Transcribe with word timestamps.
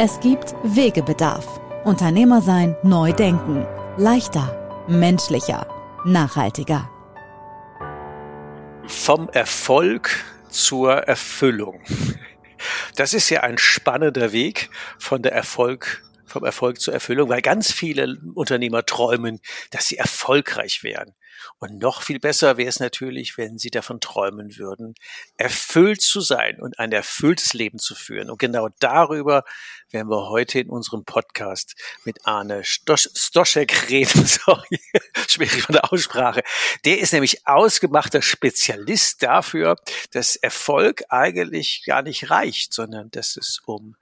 Es 0.00 0.20
gibt 0.20 0.54
Wegebedarf. 0.62 1.60
Unternehmer 1.84 2.40
sein, 2.40 2.76
neu 2.84 3.12
denken. 3.12 3.66
Leichter, 3.96 4.84
menschlicher, 4.86 5.66
nachhaltiger. 6.04 6.88
Vom 8.86 9.28
Erfolg 9.30 10.24
zur 10.50 10.98
Erfüllung. 10.98 11.82
Das 12.94 13.12
ist 13.12 13.28
ja 13.30 13.40
ein 13.40 13.58
spannender 13.58 14.30
Weg 14.30 14.70
von 15.00 15.20
der 15.20 15.32
Erfolg 15.32 16.04
vom 16.26 16.44
Erfolg 16.44 16.80
zur 16.80 16.94
Erfüllung, 16.94 17.28
weil 17.28 17.42
ganz 17.42 17.72
viele 17.72 18.18
Unternehmer 18.34 18.86
träumen, 18.86 19.40
dass 19.70 19.88
sie 19.88 19.96
erfolgreich 19.96 20.84
wären. 20.84 21.14
Und 21.60 21.78
noch 21.78 22.02
viel 22.02 22.20
besser 22.20 22.56
wäre 22.56 22.68
es 22.68 22.78
natürlich, 22.78 23.36
wenn 23.36 23.58
sie 23.58 23.70
davon 23.70 24.00
träumen 24.00 24.56
würden, 24.58 24.94
erfüllt 25.36 26.00
zu 26.00 26.20
sein 26.20 26.60
und 26.60 26.78
ein 26.78 26.92
erfülltes 26.92 27.52
Leben 27.52 27.80
zu 27.80 27.96
führen. 27.96 28.30
Und 28.30 28.38
genau 28.38 28.68
darüber 28.78 29.44
werden 29.90 30.08
wir 30.08 30.28
heute 30.28 30.60
in 30.60 30.70
unserem 30.70 31.04
Podcast 31.04 31.74
mit 32.04 32.26
Arne 32.26 32.62
Stoschek 32.64 33.90
reden. 33.90 34.24
Sorry, 34.26 34.80
schwierig 35.26 35.62
von 35.62 35.72
der 35.72 35.92
Aussprache. 35.92 36.42
Der 36.84 37.00
ist 37.00 37.12
nämlich 37.12 37.46
ausgemachter 37.46 38.22
Spezialist 38.22 39.22
dafür, 39.24 39.76
dass 40.12 40.36
Erfolg 40.36 41.02
eigentlich 41.08 41.82
gar 41.86 42.02
nicht 42.02 42.30
reicht, 42.30 42.72
sondern 42.72 43.10
dass 43.10 43.36
es 43.36 43.60
um 43.64 43.96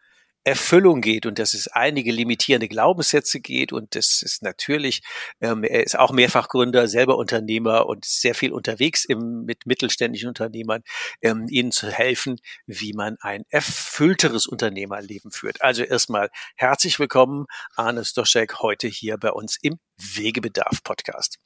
Erfüllung 0.46 1.00
geht 1.00 1.26
und 1.26 1.40
dass 1.40 1.54
es 1.54 1.66
einige 1.66 2.12
limitierende 2.12 2.68
Glaubenssätze 2.68 3.40
geht 3.40 3.72
und 3.72 3.96
das 3.96 4.22
ist 4.22 4.42
natürlich, 4.42 5.02
ähm, 5.40 5.64
er 5.64 5.84
ist 5.84 5.98
auch 5.98 6.12
Mehrfachgründer, 6.12 6.86
selber 6.86 7.18
Unternehmer 7.18 7.86
und 7.86 8.04
sehr 8.04 8.36
viel 8.36 8.52
unterwegs 8.52 9.04
im, 9.04 9.44
mit 9.44 9.66
mittelständischen 9.66 10.28
Unternehmern, 10.28 10.82
ähm, 11.20 11.46
ihnen 11.50 11.72
zu 11.72 11.90
helfen, 11.90 12.36
wie 12.64 12.92
man 12.92 13.16
ein 13.20 13.42
erfüllteres 13.48 14.46
Unternehmerleben 14.46 15.32
führt. 15.32 15.62
Also 15.62 15.82
erstmal 15.82 16.30
herzlich 16.54 17.00
willkommen, 17.00 17.46
Arne 17.74 18.04
Stoschek, 18.04 18.60
heute 18.62 18.86
hier 18.86 19.18
bei 19.18 19.32
uns 19.32 19.58
im 19.60 19.80
Wegebedarf 19.96 20.84
Podcast. 20.84 21.38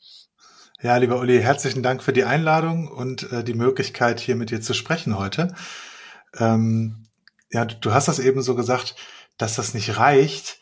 Ja, 0.83 0.99
lieber 0.99 1.19
Uli, 1.19 1.41
herzlichen 1.41 1.83
Dank 1.83 2.03
für 2.03 2.13
die 2.13 2.25
Einladung 2.25 2.89
und 2.89 3.33
äh, 3.33 3.43
die 3.45 3.55
Möglichkeit, 3.55 4.21
hier 4.21 4.37
mit 4.37 4.51
dir 4.51 4.61
zu 4.61 4.75
sprechen 4.75 5.19
heute. 5.19 5.55
Ähm, 6.39 7.07
ja, 7.51 7.65
du 7.65 7.93
hast 7.93 8.09
das 8.09 8.19
eben 8.19 8.43
so 8.43 8.55
gesagt, 8.55 8.95
dass 9.39 9.57
das 9.57 9.75
nicht 9.75 9.97
reicht. 9.97 10.59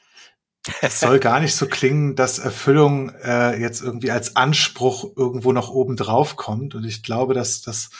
Es 0.80 1.00
soll 1.00 1.18
gar 1.20 1.40
nicht 1.40 1.54
so 1.54 1.66
klingen, 1.66 2.16
dass 2.16 2.38
Erfüllung 2.38 3.10
äh, 3.22 3.60
jetzt 3.60 3.82
irgendwie 3.82 4.10
als 4.10 4.36
Anspruch 4.36 5.16
irgendwo 5.16 5.52
noch 5.52 5.70
oben 5.70 5.96
drauf 5.96 6.36
kommt. 6.36 6.74
Und 6.74 6.84
ich 6.84 7.02
glaube, 7.02 7.34
dass, 7.34 7.62
dass, 7.62 7.90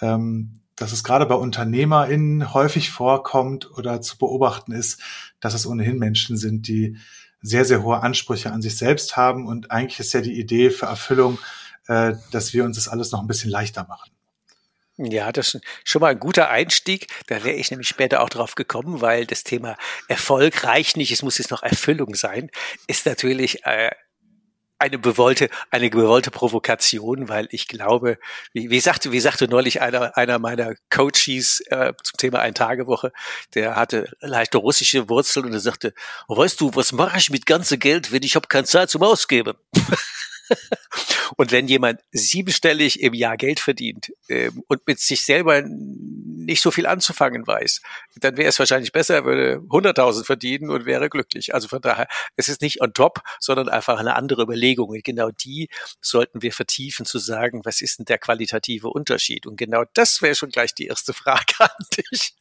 ähm, 0.00 0.60
dass 0.76 0.92
es 0.92 1.04
gerade 1.04 1.26
bei 1.26 1.34
UnternehmerInnen 1.34 2.54
häufig 2.54 2.90
vorkommt 2.90 3.70
oder 3.76 4.00
zu 4.00 4.18
beobachten 4.18 4.72
ist, 4.72 5.00
dass 5.40 5.54
es 5.54 5.66
ohnehin 5.66 5.98
Menschen 5.98 6.36
sind, 6.36 6.68
die 6.68 6.96
sehr, 7.42 7.64
sehr 7.64 7.82
hohe 7.82 8.00
Ansprüche 8.00 8.52
an 8.52 8.62
sich 8.62 8.76
selbst 8.76 9.16
haben. 9.16 9.46
Und 9.46 9.70
eigentlich 9.70 10.00
ist 10.00 10.12
ja 10.14 10.20
die 10.20 10.38
Idee 10.38 10.70
für 10.70 10.86
Erfüllung, 10.86 11.38
äh, 11.88 12.14
dass 12.30 12.54
wir 12.54 12.64
uns 12.64 12.76
das 12.76 12.88
alles 12.88 13.10
noch 13.10 13.20
ein 13.20 13.26
bisschen 13.26 13.50
leichter 13.50 13.84
machen. 13.88 14.10
Ja, 15.10 15.32
das 15.32 15.54
ist 15.54 15.64
schon 15.84 16.00
mal 16.00 16.12
ein 16.12 16.20
guter 16.20 16.50
Einstieg. 16.50 17.08
Da 17.26 17.44
wäre 17.44 17.56
ich 17.56 17.70
nämlich 17.70 17.88
später 17.88 18.22
auch 18.22 18.28
drauf 18.28 18.54
gekommen, 18.54 19.00
weil 19.00 19.26
das 19.26 19.44
Thema 19.44 19.76
Erfolg 20.08 20.64
reicht 20.64 20.96
nicht, 20.96 21.12
es 21.12 21.22
muss 21.22 21.38
jetzt 21.38 21.50
noch 21.50 21.62
Erfüllung 21.62 22.14
sein, 22.14 22.50
ist 22.86 23.06
natürlich 23.06 23.64
äh, 23.64 23.90
eine 24.82 24.98
bewollte, 24.98 25.48
eine 25.70 25.90
gewollte 25.90 26.32
Provokation, 26.32 27.28
weil 27.28 27.46
ich 27.52 27.68
glaube, 27.68 28.18
wie, 28.52 28.68
wie 28.68 28.80
sagte, 28.80 29.12
wie 29.12 29.20
sagte 29.20 29.46
neulich 29.46 29.80
einer, 29.80 30.16
einer 30.16 30.40
meiner 30.40 30.74
Coaches 30.90 31.60
äh, 31.70 31.92
zum 32.02 32.16
Thema 32.18 32.40
Ein-Tage-Woche, 32.40 33.12
der 33.54 33.76
hatte 33.76 34.10
leichte 34.20 34.58
russische 34.58 35.08
Wurzeln 35.08 35.46
und 35.46 35.52
er 35.52 35.60
sagte, 35.60 35.94
weißt 36.26 36.60
du, 36.60 36.72
was 36.74 36.90
mache 36.90 37.16
ich 37.18 37.30
mit 37.30 37.46
ganzem 37.46 37.78
Geld, 37.78 38.10
wenn 38.10 38.24
ich 38.24 38.34
habe 38.34 38.48
keine 38.48 38.64
Zeit 38.64 38.90
zum 38.90 39.04
Ausgeben? 39.04 39.54
und 41.36 41.52
wenn 41.52 41.68
jemand 41.68 42.00
siebenstellig 42.12 43.00
im 43.00 43.14
Jahr 43.14 43.36
Geld 43.36 43.60
verdient 43.60 44.12
ähm, 44.28 44.62
und 44.68 44.86
mit 44.86 45.00
sich 45.00 45.24
selber 45.24 45.62
nicht 45.62 46.62
so 46.62 46.70
viel 46.70 46.86
anzufangen 46.86 47.46
weiß, 47.46 47.80
dann 48.16 48.36
wäre 48.36 48.48
es 48.48 48.58
wahrscheinlich 48.58 48.92
besser, 48.92 49.14
er 49.14 49.24
würde 49.24 49.56
100.000 49.68 50.24
verdienen 50.24 50.70
und 50.70 50.86
wäre 50.86 51.08
glücklich. 51.08 51.54
Also 51.54 51.68
von 51.68 51.80
daher, 51.80 52.08
es 52.36 52.48
ist 52.48 52.62
nicht 52.62 52.80
on 52.80 52.92
top, 52.92 53.22
sondern 53.40 53.68
einfach 53.68 53.98
eine 53.98 54.16
andere 54.16 54.42
Überlegung. 54.42 54.90
Und 54.90 55.04
genau 55.04 55.30
die 55.30 55.68
sollten 56.00 56.42
wir 56.42 56.52
vertiefen, 56.52 57.06
zu 57.06 57.18
sagen, 57.18 57.64
was 57.64 57.80
ist 57.80 57.98
denn 57.98 58.06
der 58.06 58.18
qualitative 58.18 58.88
Unterschied? 58.88 59.46
Und 59.46 59.56
genau 59.56 59.84
das 59.94 60.22
wäre 60.22 60.34
schon 60.34 60.50
gleich 60.50 60.74
die 60.74 60.86
erste 60.86 61.12
Frage 61.12 61.52
an 61.58 61.86
dich. 61.96 62.34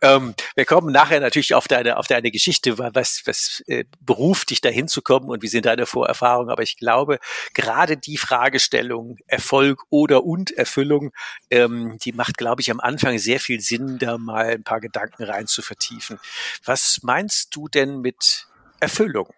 Ähm, 0.00 0.34
wir 0.54 0.64
kommen 0.64 0.92
nachher 0.92 1.20
natürlich 1.20 1.54
auf 1.54 1.68
deine, 1.68 1.96
auf 1.96 2.06
deine 2.06 2.30
Geschichte, 2.30 2.78
was, 2.78 3.22
was 3.26 3.62
äh, 3.66 3.84
beruft 4.00 4.50
dich 4.50 4.60
dahin 4.60 4.88
zu 4.88 5.02
kommen 5.02 5.28
und 5.28 5.42
wie 5.42 5.48
sind 5.48 5.66
deine 5.66 5.86
Vorerfahrungen. 5.86 6.50
Aber 6.50 6.62
ich 6.62 6.76
glaube, 6.76 7.18
gerade 7.54 7.96
die 7.96 8.16
Fragestellung 8.16 9.18
Erfolg 9.26 9.82
oder 9.90 10.24
und 10.24 10.50
Erfüllung, 10.52 11.12
ähm, 11.50 11.98
die 12.04 12.12
macht, 12.12 12.36
glaube 12.36 12.62
ich, 12.62 12.70
am 12.70 12.80
Anfang 12.80 13.18
sehr 13.18 13.40
viel 13.40 13.60
Sinn, 13.60 13.98
da 13.98 14.18
mal 14.18 14.46
ein 14.46 14.64
paar 14.64 14.80
Gedanken 14.80 15.24
rein 15.24 15.46
zu 15.46 15.62
vertiefen. 15.62 16.18
Was 16.64 17.00
meinst 17.02 17.54
du 17.54 17.68
denn 17.68 18.00
mit 18.00 18.46
Erfüllung? 18.80 19.32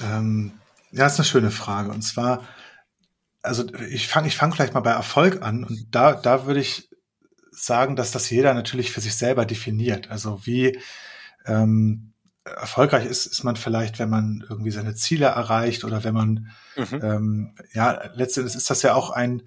Ähm, 0.00 0.52
ja, 0.90 1.06
ist 1.06 1.18
eine 1.18 1.24
schöne 1.24 1.50
Frage. 1.50 1.90
Und 1.90 2.02
zwar, 2.02 2.46
also 3.42 3.64
ich 3.90 4.08
fange 4.08 4.28
ich 4.28 4.36
fang 4.36 4.52
vielleicht 4.52 4.74
mal 4.74 4.80
bei 4.80 4.92
Erfolg 4.92 5.42
an 5.42 5.64
und 5.64 5.86
da, 5.90 6.14
da 6.14 6.46
würde 6.46 6.60
ich 6.60 6.88
sagen, 7.52 7.96
dass 7.96 8.10
das 8.10 8.30
jeder 8.30 8.54
natürlich 8.54 8.90
für 8.90 9.00
sich 9.00 9.14
selber 9.14 9.44
definiert. 9.44 10.10
Also 10.10 10.40
wie 10.44 10.78
ähm, 11.46 12.12
erfolgreich 12.44 13.06
ist, 13.06 13.26
ist 13.26 13.44
man 13.44 13.56
vielleicht, 13.56 13.98
wenn 13.98 14.10
man 14.10 14.44
irgendwie 14.48 14.70
seine 14.70 14.94
Ziele 14.94 15.26
erreicht 15.26 15.84
oder 15.84 16.02
wenn 16.02 16.14
man, 16.14 16.50
mhm. 16.76 17.00
ähm, 17.02 17.54
ja, 17.72 18.10
letztendlich 18.14 18.56
ist 18.56 18.70
das 18.70 18.82
ja 18.82 18.94
auch 18.94 19.10
ein, 19.10 19.42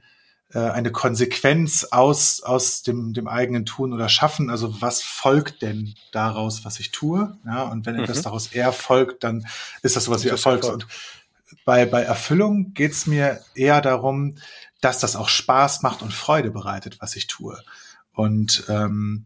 äh, 0.54 0.60
eine 0.60 0.92
Konsequenz 0.92 1.86
aus, 1.86 2.42
aus 2.42 2.84
dem, 2.84 3.14
dem 3.14 3.28
eigenen 3.28 3.66
Tun 3.66 3.92
oder 3.92 4.08
Schaffen. 4.08 4.50
Also 4.50 4.82
was 4.82 5.02
folgt 5.02 5.62
denn 5.62 5.96
daraus, 6.12 6.64
was 6.64 6.80
ich 6.80 6.92
tue? 6.92 7.38
Ja, 7.46 7.64
und 7.64 7.86
wenn 7.86 7.96
mhm. 7.96 8.04
etwas 8.04 8.22
daraus 8.22 8.48
eher 8.48 8.72
folgt, 8.72 9.24
dann 9.24 9.46
ist 9.82 9.96
das 9.96 10.06
sowas 10.06 10.24
wie 10.24 10.30
Erfolg. 10.30 10.64
Und 10.64 10.88
bei, 11.66 11.86
bei 11.86 12.04
Erfüllung 12.04 12.74
geht 12.74 12.92
es 12.92 13.08
mir 13.08 13.42
eher 13.56 13.82
darum, 13.82 14.38
dass 14.80 15.00
das 15.00 15.16
auch 15.16 15.30
Spaß 15.30 15.82
macht 15.82 16.02
und 16.02 16.14
Freude 16.14 16.52
bereitet, 16.52 16.98
was 17.02 17.16
ich 17.16 17.28
tue. 17.28 17.60
Und 18.16 18.66
ähm, 18.70 19.26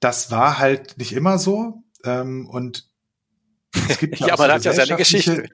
das 0.00 0.30
war 0.30 0.58
halt 0.58 0.98
nicht 0.98 1.12
immer 1.12 1.38
so. 1.38 1.82
Ähm, 2.04 2.48
und 2.48 2.86
es 3.88 3.98
gibt 3.98 4.18
ja, 4.18 4.26
ja 4.28 4.32
aber 4.34 4.46
so 4.46 4.52
hat 4.52 4.64
ja 4.64 4.72
seine 4.72 4.96
Geschichte. 4.96 5.48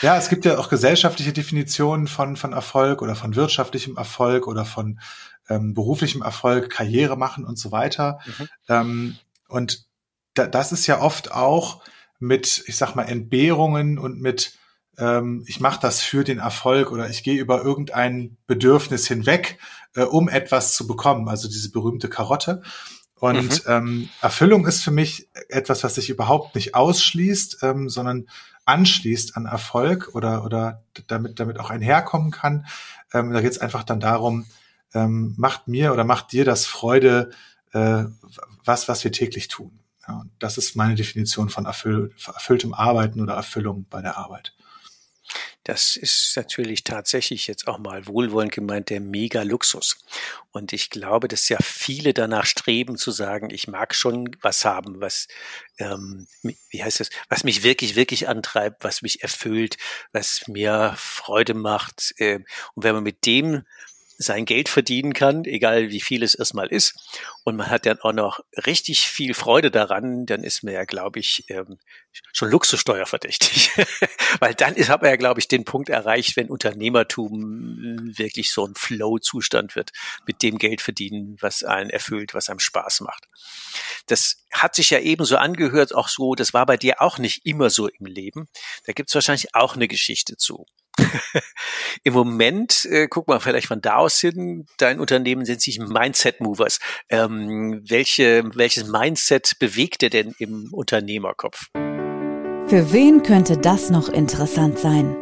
Ja, 0.00 0.16
es 0.16 0.28
gibt 0.28 0.44
ja 0.44 0.58
auch 0.58 0.68
gesellschaftliche 0.68 1.32
Definitionen 1.32 2.06
von, 2.06 2.36
von 2.36 2.52
Erfolg 2.52 3.02
oder 3.02 3.14
von 3.14 3.36
wirtschaftlichem 3.36 3.96
Erfolg 3.96 4.46
oder 4.46 4.64
von 4.64 5.00
ähm, 5.48 5.74
beruflichem 5.74 6.22
Erfolg, 6.22 6.70
Karriere 6.70 7.16
machen 7.16 7.44
und 7.44 7.58
so 7.58 7.70
weiter. 7.70 8.18
Mhm. 8.26 8.48
Ähm, 8.68 9.18
und 9.48 9.86
da, 10.34 10.46
das 10.46 10.72
ist 10.72 10.86
ja 10.86 11.00
oft 11.00 11.32
auch 11.32 11.82
mit, 12.18 12.64
ich 12.66 12.76
sag 12.76 12.94
mal, 12.94 13.04
Entbehrungen 13.04 13.98
und 13.98 14.20
mit 14.20 14.58
ähm, 14.96 15.44
ich 15.46 15.60
mache 15.60 15.80
das 15.80 16.02
für 16.02 16.24
den 16.24 16.38
Erfolg 16.38 16.92
oder 16.92 17.10
ich 17.10 17.22
gehe 17.22 17.40
über 17.40 17.62
irgendein 17.62 18.36
Bedürfnis 18.46 19.06
hinweg, 19.06 19.58
äh, 19.94 20.02
um 20.02 20.28
etwas 20.28 20.74
zu 20.74 20.86
bekommen, 20.86 21.28
also 21.28 21.48
diese 21.48 21.70
berühmte 21.70 22.08
Karotte. 22.08 22.62
Und 23.18 23.66
mhm. 23.66 23.72
ähm, 23.72 24.08
Erfüllung 24.20 24.66
ist 24.66 24.82
für 24.82 24.90
mich 24.90 25.28
etwas, 25.48 25.84
was 25.84 25.94
sich 25.94 26.10
überhaupt 26.10 26.54
nicht 26.54 26.74
ausschließt, 26.74 27.58
ähm, 27.62 27.88
sondern 27.88 28.26
anschließt 28.64 29.36
an 29.36 29.46
Erfolg 29.46 30.10
oder, 30.14 30.44
oder 30.44 30.82
damit, 31.06 31.38
damit 31.38 31.60
auch 31.60 31.70
einherkommen 31.70 32.30
kann. 32.30 32.66
Ähm, 33.12 33.32
da 33.32 33.40
geht 33.40 33.52
es 33.52 33.58
einfach 33.58 33.84
dann 33.84 34.00
darum, 34.00 34.46
ähm, 34.94 35.34
macht 35.36 35.68
mir 35.68 35.92
oder 35.92 36.04
macht 36.04 36.32
dir 36.32 36.44
das 36.44 36.66
Freude, 36.66 37.30
äh, 37.72 38.04
was, 38.64 38.88
was 38.88 39.04
wir 39.04 39.12
täglich 39.12 39.48
tun. 39.48 39.78
Ja, 40.06 40.20
und 40.20 40.30
das 40.38 40.58
ist 40.58 40.76
meine 40.76 40.94
Definition 40.94 41.48
von 41.48 41.66
erfüll, 41.66 42.14
erfülltem 42.26 42.74
Arbeiten 42.74 43.20
oder 43.20 43.34
Erfüllung 43.34 43.86
bei 43.88 44.02
der 44.02 44.18
Arbeit. 44.18 44.54
Das 45.64 45.96
ist 45.96 46.32
natürlich 46.36 46.84
tatsächlich 46.84 47.46
jetzt 47.46 47.66
auch 47.66 47.78
mal 47.78 48.06
wohlwollend 48.06 48.52
gemeint 48.52 48.90
der 48.90 49.00
Mega-Luxus. 49.00 49.98
Und 50.52 50.72
ich 50.72 50.90
glaube, 50.90 51.26
dass 51.26 51.48
ja 51.48 51.58
viele 51.62 52.12
danach 52.12 52.46
streben 52.46 52.96
zu 52.96 53.10
sagen, 53.10 53.50
ich 53.50 53.66
mag 53.66 53.94
schon 53.94 54.36
was 54.42 54.64
haben, 54.64 55.00
was, 55.00 55.26
ähm, 55.78 56.26
wie 56.42 56.82
heißt 56.82 57.00
das, 57.00 57.10
was 57.28 57.44
mich 57.44 57.62
wirklich, 57.62 57.96
wirklich 57.96 58.28
antreibt, 58.28 58.84
was 58.84 59.02
mich 59.02 59.22
erfüllt, 59.22 59.78
was 60.12 60.46
mir 60.48 60.94
Freude 60.96 61.54
macht. 61.54 62.14
Äh, 62.18 62.40
und 62.74 62.84
wenn 62.84 62.94
man 62.94 63.04
mit 63.04 63.24
dem 63.26 63.64
sein 64.18 64.44
Geld 64.44 64.68
verdienen 64.68 65.12
kann, 65.12 65.44
egal 65.44 65.90
wie 65.90 66.00
viel 66.00 66.22
es 66.22 66.34
erstmal 66.34 66.68
ist. 66.68 66.94
Und 67.44 67.56
man 67.56 67.70
hat 67.70 67.86
dann 67.86 68.00
auch 68.00 68.12
noch 68.12 68.40
richtig 68.66 69.08
viel 69.08 69.34
Freude 69.34 69.70
daran, 69.70 70.26
dann 70.26 70.44
ist 70.44 70.62
man 70.62 70.74
ja, 70.74 70.84
glaube 70.84 71.20
ich, 71.20 71.44
ähm, 71.48 71.78
schon 72.32 72.50
luxussteuerverdächtig. 72.50 73.70
Weil 74.40 74.54
dann 74.54 74.74
ist, 74.74 74.88
hat 74.88 75.02
man 75.02 75.10
ja, 75.10 75.16
glaube 75.16 75.40
ich, 75.40 75.48
den 75.48 75.64
Punkt 75.64 75.88
erreicht, 75.88 76.36
wenn 76.36 76.48
Unternehmertum 76.48 78.16
wirklich 78.16 78.50
so 78.50 78.66
ein 78.66 78.74
Flow-Zustand 78.74 79.76
wird, 79.76 79.90
mit 80.26 80.42
dem 80.42 80.58
Geld 80.58 80.80
verdienen, 80.80 81.36
was 81.40 81.62
einen 81.62 81.90
erfüllt, 81.90 82.34
was 82.34 82.48
einem 82.48 82.60
Spaß 82.60 83.00
macht. 83.00 83.26
Das 84.06 84.44
hat 84.52 84.74
sich 84.74 84.90
ja 84.90 85.00
ebenso 85.00 85.36
angehört, 85.36 85.94
auch 85.94 86.08
so, 86.08 86.34
das 86.34 86.54
war 86.54 86.66
bei 86.66 86.76
dir 86.76 87.02
auch 87.02 87.18
nicht 87.18 87.44
immer 87.44 87.70
so 87.70 87.88
im 87.88 88.06
Leben. 88.06 88.48
Da 88.86 88.92
gibt 88.92 89.10
es 89.10 89.14
wahrscheinlich 89.14 89.54
auch 89.54 89.74
eine 89.74 89.88
Geschichte 89.88 90.36
zu. 90.36 90.66
Im 92.04 92.12
Moment, 92.12 92.84
äh, 92.90 93.08
guck 93.08 93.28
mal, 93.28 93.40
vielleicht 93.40 93.68
von 93.68 93.80
da 93.80 93.96
aus 93.96 94.18
hin, 94.20 94.66
dein 94.78 95.00
Unternehmen 95.00 95.44
sind 95.44 95.60
sich 95.60 95.78
Mindset 95.78 96.40
Movers. 96.40 96.78
Ähm, 97.08 97.82
welche, 97.86 98.44
welches 98.54 98.86
Mindset 98.88 99.58
bewegt 99.58 100.02
ihr 100.02 100.10
denn 100.10 100.34
im 100.38 100.72
Unternehmerkopf? 100.72 101.70
Für 102.66 102.92
wen 102.92 103.22
könnte 103.22 103.56
das 103.58 103.90
noch 103.90 104.08
interessant 104.08 104.78
sein? 104.78 105.16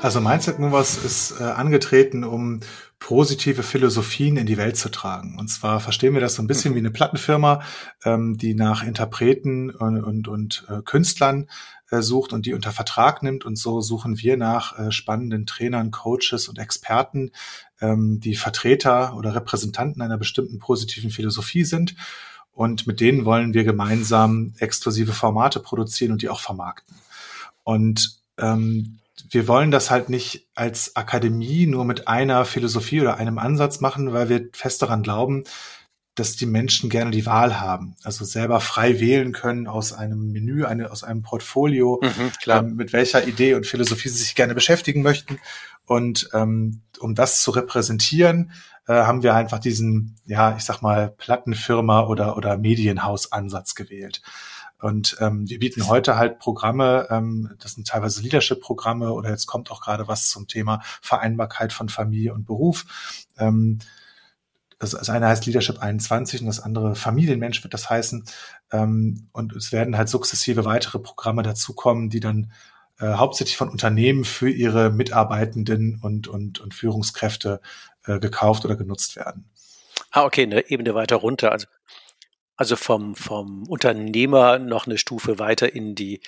Also 0.00 0.20
Mindset 0.20 0.58
Movers 0.58 0.96
ist 0.96 1.40
äh, 1.40 1.44
angetreten, 1.44 2.24
um 2.24 2.60
positive 2.98 3.62
Philosophien 3.62 4.36
in 4.36 4.46
die 4.46 4.56
Welt 4.56 4.76
zu 4.76 4.88
tragen. 4.88 5.36
Und 5.38 5.48
zwar 5.48 5.80
verstehen 5.80 6.14
wir 6.14 6.20
das 6.20 6.34
so 6.34 6.42
ein 6.42 6.46
bisschen 6.46 6.72
mhm. 6.72 6.76
wie 6.76 6.80
eine 6.80 6.90
Plattenfirma, 6.90 7.62
ähm, 8.04 8.38
die 8.38 8.54
nach 8.54 8.84
Interpreten 8.84 9.70
und, 9.70 10.02
und, 10.02 10.28
und 10.28 10.64
äh, 10.68 10.82
Künstlern 10.82 11.42
äh, 11.42 11.81
sucht 12.00 12.32
und 12.32 12.46
die 12.46 12.54
unter 12.54 12.72
Vertrag 12.72 13.22
nimmt. 13.22 13.44
Und 13.44 13.56
so 13.56 13.82
suchen 13.82 14.18
wir 14.18 14.38
nach 14.38 14.78
äh, 14.78 14.90
spannenden 14.90 15.44
Trainern, 15.44 15.90
Coaches 15.90 16.48
und 16.48 16.58
Experten, 16.58 17.32
ähm, 17.80 18.20
die 18.20 18.34
Vertreter 18.34 19.14
oder 19.16 19.34
Repräsentanten 19.34 20.00
einer 20.00 20.16
bestimmten 20.16 20.58
positiven 20.58 21.10
Philosophie 21.10 21.64
sind. 21.64 21.94
Und 22.52 22.86
mit 22.86 23.00
denen 23.00 23.24
wollen 23.24 23.52
wir 23.52 23.64
gemeinsam 23.64 24.54
exklusive 24.58 25.12
Formate 25.12 25.60
produzieren 25.60 26.12
und 26.12 26.22
die 26.22 26.28
auch 26.28 26.40
vermarkten. 26.40 26.96
Und 27.64 28.20
ähm, 28.38 28.98
wir 29.30 29.48
wollen 29.48 29.70
das 29.70 29.90
halt 29.90 30.08
nicht 30.08 30.46
als 30.54 30.96
Akademie 30.96 31.66
nur 31.66 31.84
mit 31.84 32.08
einer 32.08 32.44
Philosophie 32.44 33.00
oder 33.00 33.16
einem 33.16 33.38
Ansatz 33.38 33.80
machen, 33.80 34.12
weil 34.12 34.28
wir 34.28 34.48
fest 34.52 34.82
daran 34.82 35.02
glauben, 35.02 35.44
dass 36.14 36.36
die 36.36 36.46
Menschen 36.46 36.90
gerne 36.90 37.10
die 37.10 37.24
Wahl 37.24 37.60
haben, 37.60 37.96
also 38.02 38.24
selber 38.24 38.60
frei 38.60 39.00
wählen 39.00 39.32
können 39.32 39.66
aus 39.66 39.92
einem 39.92 40.30
Menü, 40.30 40.64
eine, 40.64 40.90
aus 40.90 41.04
einem 41.04 41.22
Portfolio, 41.22 42.00
mhm, 42.02 42.32
ähm, 42.46 42.76
mit 42.76 42.92
welcher 42.92 43.26
Idee 43.26 43.54
und 43.54 43.66
Philosophie 43.66 44.08
sie 44.08 44.22
sich 44.22 44.34
gerne 44.34 44.54
beschäftigen 44.54 45.02
möchten. 45.02 45.38
Und 45.86 46.28
ähm, 46.34 46.82
um 47.00 47.14
das 47.14 47.42
zu 47.42 47.50
repräsentieren, 47.50 48.52
äh, 48.86 48.92
haben 48.92 49.22
wir 49.22 49.34
einfach 49.34 49.58
diesen, 49.58 50.18
ja, 50.26 50.56
ich 50.56 50.64
sag 50.64 50.82
mal, 50.82 51.10
Plattenfirma 51.10 52.06
oder, 52.06 52.36
oder 52.36 52.58
Medienhaus-Ansatz 52.58 53.74
gewählt. 53.74 54.20
Und 54.80 55.16
ähm, 55.20 55.48
wir 55.48 55.60
bieten 55.60 55.86
heute 55.86 56.16
halt 56.16 56.40
Programme, 56.40 57.06
ähm, 57.08 57.54
das 57.60 57.74
sind 57.74 57.86
teilweise 57.86 58.20
Leadership-Programme 58.20 59.12
oder 59.12 59.30
jetzt 59.30 59.46
kommt 59.46 59.70
auch 59.70 59.80
gerade 59.80 60.08
was 60.08 60.28
zum 60.28 60.48
Thema 60.48 60.82
Vereinbarkeit 61.00 61.72
von 61.72 61.88
Familie 61.88 62.34
und 62.34 62.44
Beruf. 62.44 62.84
Ähm, 63.38 63.78
das, 64.82 64.90
das 64.90 65.10
eine 65.10 65.28
heißt 65.28 65.46
Leadership 65.46 65.78
21 65.78 66.40
und 66.40 66.48
das 66.48 66.58
andere 66.60 66.96
Familienmensch 66.96 67.62
wird 67.62 67.72
das 67.72 67.88
heißen. 67.88 68.24
Ähm, 68.72 69.28
und 69.32 69.54
es 69.54 69.70
werden 69.70 69.96
halt 69.96 70.08
sukzessive 70.08 70.64
weitere 70.64 70.98
Programme 70.98 71.42
dazukommen, 71.42 72.10
die 72.10 72.18
dann 72.18 72.52
äh, 72.98 73.14
hauptsächlich 73.14 73.56
von 73.56 73.68
Unternehmen 73.68 74.24
für 74.24 74.50
ihre 74.50 74.90
Mitarbeitenden 74.90 76.00
und, 76.02 76.26
und, 76.26 76.58
und 76.58 76.74
Führungskräfte 76.74 77.60
äh, 78.06 78.18
gekauft 78.18 78.64
oder 78.64 78.74
genutzt 78.74 79.14
werden. 79.14 79.48
Ah, 80.10 80.24
okay, 80.24 80.42
eine 80.42 80.68
Ebene 80.68 80.94
weiter 80.94 81.16
runter. 81.16 81.52
Also 81.52 81.68
also 82.56 82.76
vom, 82.76 83.16
vom 83.16 83.66
Unternehmer 83.66 84.58
noch 84.58 84.86
eine 84.86 84.98
Stufe 84.98 85.38
weiter 85.38 85.74
in 85.74 85.94
die, 85.94 86.20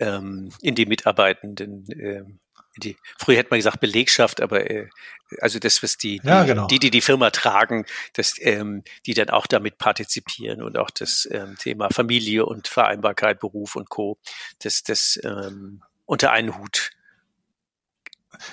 ähm, 0.00 0.50
in 0.60 0.74
die 0.74 0.86
Mitarbeitenden. 0.86 1.86
Ähm, 1.90 2.40
die, 2.78 2.96
früher 3.18 3.38
hätte 3.38 3.50
man 3.50 3.58
gesagt 3.58 3.80
Belegschaft, 3.80 4.40
aber 4.40 4.70
äh, 4.70 4.88
also 5.40 5.58
das, 5.58 5.82
was 5.82 5.96
die, 5.96 6.20
ja, 6.24 6.44
genau. 6.44 6.66
die, 6.66 6.78
die 6.78 6.90
die 6.90 7.00
Firma 7.00 7.30
tragen, 7.30 7.84
das, 8.14 8.34
ähm, 8.40 8.82
die 9.06 9.14
dann 9.14 9.30
auch 9.30 9.46
damit 9.46 9.78
partizipieren 9.78 10.62
und 10.62 10.78
auch 10.78 10.90
das 10.90 11.28
ähm, 11.30 11.56
Thema 11.58 11.90
Familie 11.90 12.46
und 12.46 12.68
Vereinbarkeit, 12.68 13.40
Beruf 13.40 13.76
und 13.76 13.90
Co. 13.90 14.18
das, 14.60 14.82
das 14.82 15.20
ähm, 15.22 15.82
unter 16.06 16.32
einen 16.32 16.56
Hut 16.58 16.92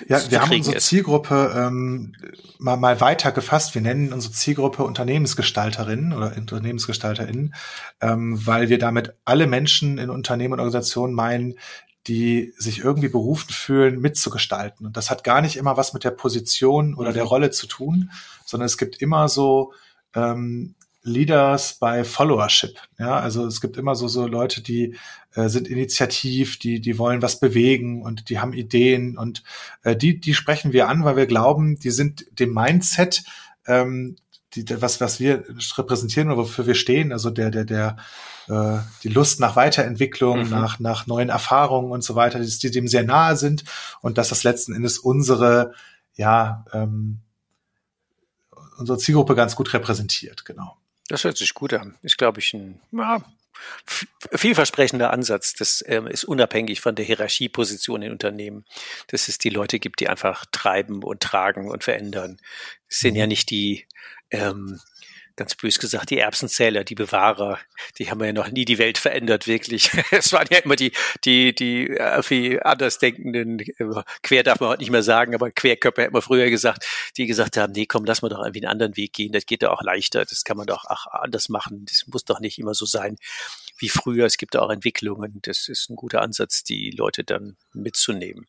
ja, 0.08 0.30
wir 0.30 0.40
haben 0.40 0.52
unsere. 0.52 0.78
Zielgruppe 0.78 1.52
ähm, 1.56 2.14
mal, 2.58 2.76
mal 2.76 3.00
weiter 3.00 3.32
gefasst. 3.32 3.74
Wir 3.74 3.82
nennen 3.82 4.12
unsere 4.12 4.32
Zielgruppe 4.32 4.82
Unternehmensgestalterinnen 4.84 6.12
oder 6.12 6.36
Unternehmensgestalterinnen, 6.36 7.54
ähm, 8.00 8.46
weil 8.46 8.68
wir 8.68 8.78
damit 8.78 9.14
alle 9.24 9.46
Menschen 9.46 9.98
in 9.98 10.10
Unternehmen 10.10 10.54
und 10.54 10.60
Organisationen 10.60 11.14
meinen, 11.14 11.58
die 12.06 12.52
sich 12.56 12.78
irgendwie 12.78 13.08
berufen 13.08 13.50
fühlen, 13.50 14.00
mitzugestalten. 14.00 14.86
Und 14.86 14.96
das 14.96 15.10
hat 15.10 15.24
gar 15.24 15.40
nicht 15.40 15.56
immer 15.56 15.76
was 15.76 15.92
mit 15.92 16.04
der 16.04 16.12
Position 16.12 16.94
oder 16.94 17.10
mhm. 17.10 17.14
der 17.14 17.24
Rolle 17.24 17.50
zu 17.50 17.66
tun, 17.66 18.10
sondern 18.44 18.66
es 18.66 18.78
gibt 18.78 19.02
immer 19.02 19.28
so 19.28 19.72
ähm, 20.14 20.74
Leaders 21.02 21.78
by 21.78 22.02
Followership. 22.04 22.80
Ja, 22.98 23.18
also 23.18 23.46
es 23.46 23.60
gibt 23.60 23.76
immer 23.76 23.94
so, 23.94 24.08
so 24.08 24.26
Leute, 24.26 24.60
die 24.60 24.96
äh, 25.34 25.48
sind 25.48 25.68
initiativ, 25.68 26.58
die, 26.58 26.80
die 26.80 26.98
wollen 26.98 27.22
was 27.22 27.38
bewegen 27.38 28.02
und 28.02 28.28
die 28.28 28.40
haben 28.40 28.52
Ideen 28.52 29.16
und 29.16 29.44
äh, 29.82 29.94
die, 29.94 30.18
die 30.18 30.34
sprechen 30.34 30.72
wir 30.72 30.88
an, 30.88 31.04
weil 31.04 31.16
wir 31.16 31.26
glauben, 31.26 31.78
die 31.78 31.90
sind 31.90 32.26
dem 32.38 32.52
Mindset, 32.52 33.22
ähm, 33.66 34.16
die, 34.64 34.82
was, 34.82 35.00
was 35.00 35.20
wir 35.20 35.44
repräsentieren 35.76 36.28
oder 36.28 36.38
wofür 36.38 36.66
wir 36.66 36.74
stehen, 36.74 37.12
also 37.12 37.30
der, 37.30 37.50
der, 37.50 37.64
der, 37.64 37.96
äh, 38.48 38.78
die 39.02 39.08
Lust 39.08 39.40
nach 39.40 39.56
Weiterentwicklung, 39.56 40.44
mhm. 40.44 40.50
nach, 40.50 40.78
nach 40.78 41.06
neuen 41.06 41.28
Erfahrungen 41.28 41.92
und 41.92 42.02
so 42.02 42.14
weiter, 42.14 42.40
die, 42.40 42.58
die 42.58 42.70
dem 42.70 42.88
sehr 42.88 43.04
nahe 43.04 43.36
sind 43.36 43.64
und 44.00 44.18
dass 44.18 44.28
das 44.28 44.44
letzten 44.44 44.74
Endes 44.74 44.98
unsere, 44.98 45.74
ja, 46.14 46.64
ähm, 46.72 47.18
unsere 48.78 48.98
Zielgruppe 48.98 49.34
ganz 49.34 49.56
gut 49.56 49.72
repräsentiert, 49.72 50.44
genau. 50.44 50.76
Das 51.08 51.24
hört 51.24 51.36
sich 51.36 51.54
gut 51.54 51.72
an. 51.72 51.94
Ist, 52.02 52.18
glaube 52.18 52.40
ich, 52.40 52.52
ein 52.52 52.80
ja, 52.90 53.22
vielversprechender 54.32 55.12
Ansatz. 55.12 55.54
Das 55.54 55.84
ähm, 55.86 56.06
ist 56.06 56.24
unabhängig 56.24 56.80
von 56.80 56.94
der 56.94 57.04
Hierarchieposition 57.04 58.02
in 58.02 58.12
Unternehmen, 58.12 58.64
dass 59.08 59.28
es 59.28 59.38
die 59.38 59.50
Leute 59.50 59.78
gibt, 59.78 60.00
die 60.00 60.08
einfach 60.08 60.44
treiben 60.50 61.02
und 61.02 61.20
tragen 61.20 61.70
und 61.70 61.84
verändern. 61.84 62.38
Es 62.88 63.00
sind 63.00 63.16
ja 63.16 63.24
mhm. 63.24 63.30
nicht 63.30 63.50
die 63.50 63.86
ähm, 64.30 64.80
ganz 65.36 65.54
bös 65.54 65.78
gesagt, 65.78 66.10
die 66.10 66.18
Erbsenzähler, 66.18 66.82
die 66.82 66.94
Bewahrer, 66.94 67.58
die 67.98 68.10
haben 68.10 68.24
ja 68.24 68.32
noch 68.32 68.50
nie 68.50 68.64
die 68.64 68.78
Welt 68.78 68.96
verändert, 68.96 69.46
wirklich. 69.46 69.90
es 70.10 70.32
waren 70.32 70.46
ja 70.50 70.58
immer 70.58 70.76
die, 70.76 70.92
die, 71.24 71.54
die 71.54 71.86
irgendwie 71.86 72.60
andersdenkenden, 72.60 73.60
äh, 73.60 74.02
quer 74.22 74.42
darf 74.42 74.60
man 74.60 74.70
heute 74.70 74.80
nicht 74.80 74.90
mehr 74.90 75.02
sagen, 75.02 75.34
aber 75.34 75.50
Querkörper 75.50 76.04
hat 76.04 76.12
man 76.12 76.22
früher 76.22 76.48
gesagt, 76.48 76.86
die 77.16 77.26
gesagt 77.26 77.56
haben, 77.58 77.72
nee, 77.74 77.86
komm, 77.86 78.04
lass 78.04 78.22
mal 78.22 78.30
doch 78.30 78.38
irgendwie 78.38 78.62
einen 78.62 78.72
anderen 78.72 78.96
Weg 78.96 79.12
gehen, 79.12 79.32
das 79.32 79.46
geht 79.46 79.62
doch 79.62 79.70
auch 79.70 79.82
leichter, 79.82 80.24
das 80.24 80.42
kann 80.42 80.56
man 80.56 80.66
doch 80.66 80.86
auch 80.86 81.06
anders 81.06 81.48
machen, 81.50 81.84
das 81.84 82.06
muss 82.06 82.24
doch 82.24 82.40
nicht 82.40 82.58
immer 82.58 82.74
so 82.74 82.86
sein 82.86 83.16
wie 83.78 83.88
früher. 83.88 84.26
Es 84.26 84.36
gibt 84.36 84.56
auch 84.56 84.70
Entwicklungen. 84.70 85.40
Das 85.42 85.68
ist 85.68 85.90
ein 85.90 85.96
guter 85.96 86.22
Ansatz, 86.22 86.62
die 86.62 86.90
Leute 86.90 87.24
dann 87.24 87.56
mitzunehmen. 87.72 88.46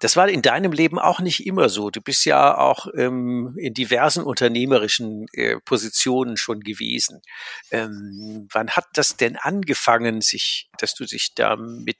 Das 0.00 0.16
war 0.16 0.28
in 0.28 0.42
deinem 0.42 0.72
Leben 0.72 0.98
auch 0.98 1.20
nicht 1.20 1.46
immer 1.46 1.68
so. 1.68 1.90
Du 1.90 2.00
bist 2.00 2.24
ja 2.24 2.56
auch 2.56 2.86
ähm, 2.94 3.54
in 3.58 3.74
diversen 3.74 4.22
unternehmerischen 4.22 5.26
äh, 5.32 5.56
Positionen 5.64 6.36
schon 6.36 6.60
gewesen. 6.60 7.22
Ähm, 7.70 8.48
wann 8.52 8.70
hat 8.70 8.86
das 8.94 9.16
denn 9.16 9.36
angefangen, 9.36 10.20
sich, 10.20 10.68
dass 10.78 10.94
du 10.94 11.04
dich 11.04 11.34
da 11.34 11.56
mit 11.56 11.96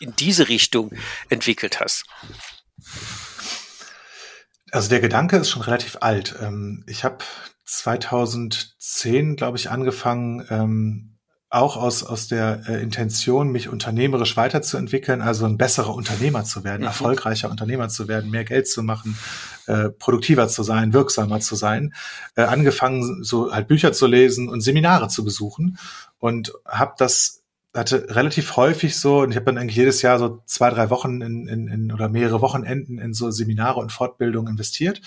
in 0.00 0.14
diese 0.16 0.48
Richtung 0.48 0.92
entwickelt 1.28 1.80
hast? 1.80 2.04
Also 4.70 4.88
der 4.88 5.00
Gedanke 5.00 5.36
ist 5.36 5.50
schon 5.50 5.62
relativ 5.62 5.98
alt. 6.00 6.34
Ähm, 6.40 6.84
ich 6.88 7.04
habe 7.04 7.24
2010, 7.64 9.36
glaube 9.36 9.56
ich, 9.56 9.70
angefangen, 9.70 10.46
ähm, 10.50 11.13
auch 11.54 11.76
aus, 11.76 12.02
aus 12.02 12.28
der 12.28 12.62
äh, 12.68 12.82
Intention, 12.82 13.50
mich 13.50 13.68
unternehmerisch 13.68 14.36
weiterzuentwickeln, 14.36 15.22
also 15.22 15.46
ein 15.46 15.56
besserer 15.56 15.94
Unternehmer 15.94 16.44
zu 16.44 16.64
werden, 16.64 16.82
mhm. 16.82 16.88
erfolgreicher 16.88 17.50
Unternehmer 17.50 17.88
zu 17.88 18.08
werden, 18.08 18.30
mehr 18.30 18.44
Geld 18.44 18.68
zu 18.68 18.82
machen, 18.82 19.16
äh, 19.66 19.90
produktiver 19.90 20.48
zu 20.48 20.62
sein, 20.62 20.92
wirksamer 20.92 21.40
zu 21.40 21.54
sein, 21.54 21.94
äh, 22.36 22.42
angefangen, 22.42 23.22
so 23.22 23.52
halt 23.52 23.68
Bücher 23.68 23.92
zu 23.92 24.06
lesen 24.06 24.48
und 24.48 24.60
Seminare 24.60 25.08
zu 25.08 25.24
besuchen 25.24 25.78
und 26.18 26.52
habe 26.66 26.94
das 26.98 27.40
hatte 27.72 28.06
relativ 28.14 28.56
häufig 28.56 28.96
so, 28.96 29.22
und 29.22 29.30
ich 29.30 29.36
habe 29.36 29.46
dann 29.46 29.58
eigentlich 29.58 29.76
jedes 29.76 30.00
Jahr 30.00 30.18
so 30.18 30.42
zwei, 30.46 30.70
drei 30.70 30.90
Wochen 30.90 31.20
in, 31.20 31.48
in, 31.48 31.68
in 31.68 31.92
oder 31.92 32.08
mehrere 32.08 32.40
Wochenenden 32.40 32.98
in 32.98 33.14
so 33.14 33.32
Seminare 33.32 33.80
und 33.80 33.90
Fortbildungen 33.90 34.52
investiert 34.52 35.00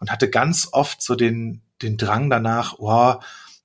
und 0.00 0.10
hatte 0.10 0.28
ganz 0.28 0.68
oft 0.72 1.02
so 1.02 1.14
den, 1.14 1.62
den 1.82 1.96
Drang 1.96 2.28
danach, 2.28 2.74
oh, 2.78 3.14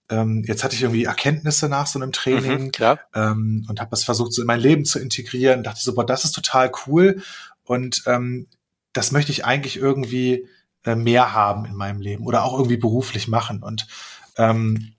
ähm, 0.09 0.43
jetzt 0.45 0.63
hatte 0.63 0.75
ich 0.75 0.83
irgendwie 0.83 1.05
Erkenntnisse 1.05 1.67
nach 1.67 1.87
so 1.87 1.99
einem 1.99 2.11
Training 2.11 2.71
mhm, 2.77 2.97
ähm, 3.13 3.65
und 3.67 3.79
habe 3.79 3.89
das 3.89 4.03
versucht, 4.03 4.33
so 4.33 4.41
in 4.41 4.47
mein 4.47 4.59
Leben 4.59 4.85
zu 4.85 4.99
integrieren. 4.99 5.63
Dachte 5.63 5.81
so, 5.81 5.95
boah, 5.95 6.05
das 6.05 6.25
ist 6.25 6.33
total 6.33 6.71
cool 6.85 7.21
und 7.63 8.03
ähm, 8.05 8.47
das 8.93 9.11
möchte 9.11 9.31
ich 9.31 9.45
eigentlich 9.45 9.77
irgendwie 9.77 10.47
äh, 10.83 10.95
mehr 10.95 11.33
haben 11.33 11.65
in 11.65 11.75
meinem 11.75 12.01
Leben 12.01 12.25
oder 12.25 12.43
auch 12.43 12.53
irgendwie 12.53 12.77
beruflich 12.77 13.27
machen. 13.27 13.63
Und 13.63 13.87
ähm, 14.37 14.93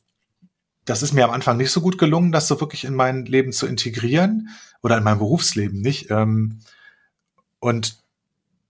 das 0.85 1.03
ist 1.03 1.13
mir 1.13 1.25
am 1.25 1.31
Anfang 1.31 1.57
nicht 1.57 1.71
so 1.71 1.81
gut 1.81 1.99
gelungen, 1.99 2.33
das 2.33 2.49
so 2.49 2.61
wirklich 2.61 2.85
in 2.85 2.95
mein 2.95 3.25
Leben 3.25 3.53
zu 3.53 3.67
integrieren 3.67 4.51
oder 4.83 4.99
in 4.99 5.05
mein 5.05 5.19
Berufsleben 5.19 5.81
nicht. 5.81 6.11
Ähm, 6.11 6.61
und 7.61 7.99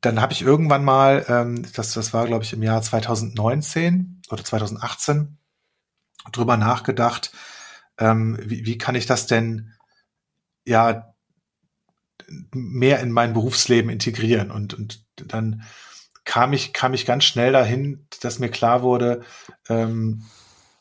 dann 0.02 0.20
habe 0.20 0.32
ich 0.32 0.42
irgendwann 0.42 0.84
mal, 0.84 1.24
ähm, 1.28 1.66
das, 1.74 1.94
das 1.94 2.12
war 2.12 2.26
glaube 2.26 2.44
ich 2.44 2.52
im 2.52 2.62
Jahr 2.62 2.82
2019 2.82 4.22
oder 4.30 4.44
2018, 4.44 5.38
drüber 6.30 6.56
nachgedacht, 6.56 7.32
ähm, 7.98 8.38
wie, 8.42 8.66
wie 8.66 8.78
kann 8.78 8.94
ich 8.94 9.06
das 9.06 9.26
denn 9.26 9.72
ja 10.64 11.14
mehr 12.52 13.00
in 13.00 13.12
mein 13.12 13.32
Berufsleben 13.32 13.90
integrieren 13.90 14.50
und, 14.50 14.74
und 14.74 15.04
dann 15.16 15.62
kam 16.24 16.52
ich, 16.52 16.72
kam 16.72 16.92
ich 16.92 17.06
ganz 17.06 17.24
schnell 17.24 17.52
dahin, 17.52 18.06
dass 18.20 18.40
mir 18.40 18.50
klar 18.50 18.82
wurde, 18.82 19.22
ähm, 19.68 20.24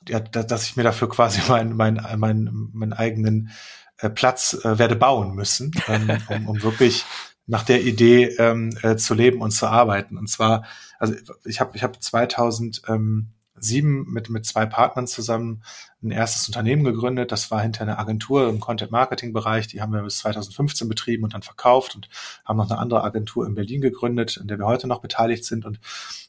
ja, 0.08 0.20
dass 0.20 0.64
ich 0.64 0.76
mir 0.76 0.84
dafür 0.84 1.08
quasi 1.10 1.42
meinen 1.48 1.76
mein, 1.76 2.06
mein, 2.18 2.70
mein 2.74 2.94
eigenen 2.94 3.52
äh, 3.98 4.10
Platz 4.10 4.54
äh, 4.66 4.78
werde 4.78 4.96
bauen 4.96 5.36
müssen, 5.36 5.72
ähm, 5.88 6.18
um, 6.28 6.48
um 6.48 6.64
wirklich 6.64 7.06
nach 7.48 7.64
der 7.64 7.84
Idee 7.84 8.26
ähm, 8.40 8.76
äh, 8.82 8.96
zu 8.98 9.14
leben 9.14 9.42
und 9.42 9.52
zu 9.52 9.68
arbeiten. 9.68 10.18
Und 10.18 10.28
zwar, 10.28 10.66
also 11.00 11.14
ich 11.46 11.62
habe 11.62 11.78
ich 11.78 11.84
hab 11.84 12.02
2000 12.02 12.82
ähm, 12.88 13.35
sieben 13.58 14.12
mit, 14.12 14.30
mit 14.30 14.46
zwei 14.46 14.66
Partnern 14.66 15.08
zusammen 15.08 15.64
ein 16.04 16.12
erstes 16.12 16.48
Unternehmen 16.48 16.84
gegründet. 16.84 17.32
Das 17.32 17.52
war 17.52 17.62
hinter 17.62 17.82
einer 17.82 18.00
Agentur 18.00 18.48
im 18.50 18.60
Content-Marketing-Bereich. 18.60 19.68
Die 19.68 19.82
haben 19.82 19.94
wir 19.94 20.02
bis 20.02 20.20
2015 20.20 20.88
betrieben 20.88 21.24
und 21.24 21.34
dann 21.34 21.42
verkauft 21.42 21.96
und 21.96 22.10
haben 22.44 22.58
noch 22.58 22.70
eine 22.70 22.80
andere 22.80 23.04
Agentur 23.04 23.46
in 23.46 23.56
Berlin 23.56 23.82
gegründet, 23.82 24.38
in 24.38 24.48
der 24.48 24.60
wir 24.60 24.66
heute 24.66 24.88
noch 24.88 25.00
beteiligt 25.00 25.46
sind. 25.46 25.66
Und 25.66 25.80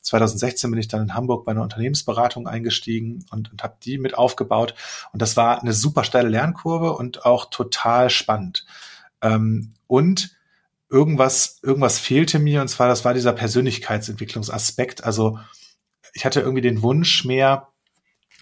2016 0.03 0.71
bin 0.71 0.81
ich 0.81 0.89
dann 0.89 1.03
in 1.03 1.15
Hamburg 1.15 1.45
bei 1.45 1.53
einer 1.53 1.63
Unternehmensberatung 1.63 2.47
eingestiegen 2.47 3.25
und, 3.31 3.51
und 3.51 3.63
habe 3.63 3.77
die 3.83 3.99
mit 3.99 4.17
aufgebaut. 4.17 4.75
Und 5.13 5.21
das 5.21 5.37
war 5.37 5.61
eine 5.61 5.73
super 5.73 6.05
steile 6.05 6.29
Lernkurve 6.29 6.93
und 6.93 7.25
auch 7.27 7.51
total 7.51 8.09
spannend. 8.09 8.67
Ähm, 9.21 9.75
und 9.87 10.37
irgendwas, 10.89 11.59
irgendwas 11.63 11.99
fehlte 11.99 12.39
mir, 12.39 12.61
und 12.61 12.69
zwar 12.69 12.89
das 12.89 13.05
war 13.05 13.15
dieser 13.15 13.33
Persönlichkeitsentwicklungsaspekt. 13.33 15.05
Also 15.05 15.39
ich 16.17 16.25
hatte 16.25 16.41
irgendwie 16.41 16.63
den 16.63 16.83
Wunsch, 16.83 17.25
mehr 17.25 17.69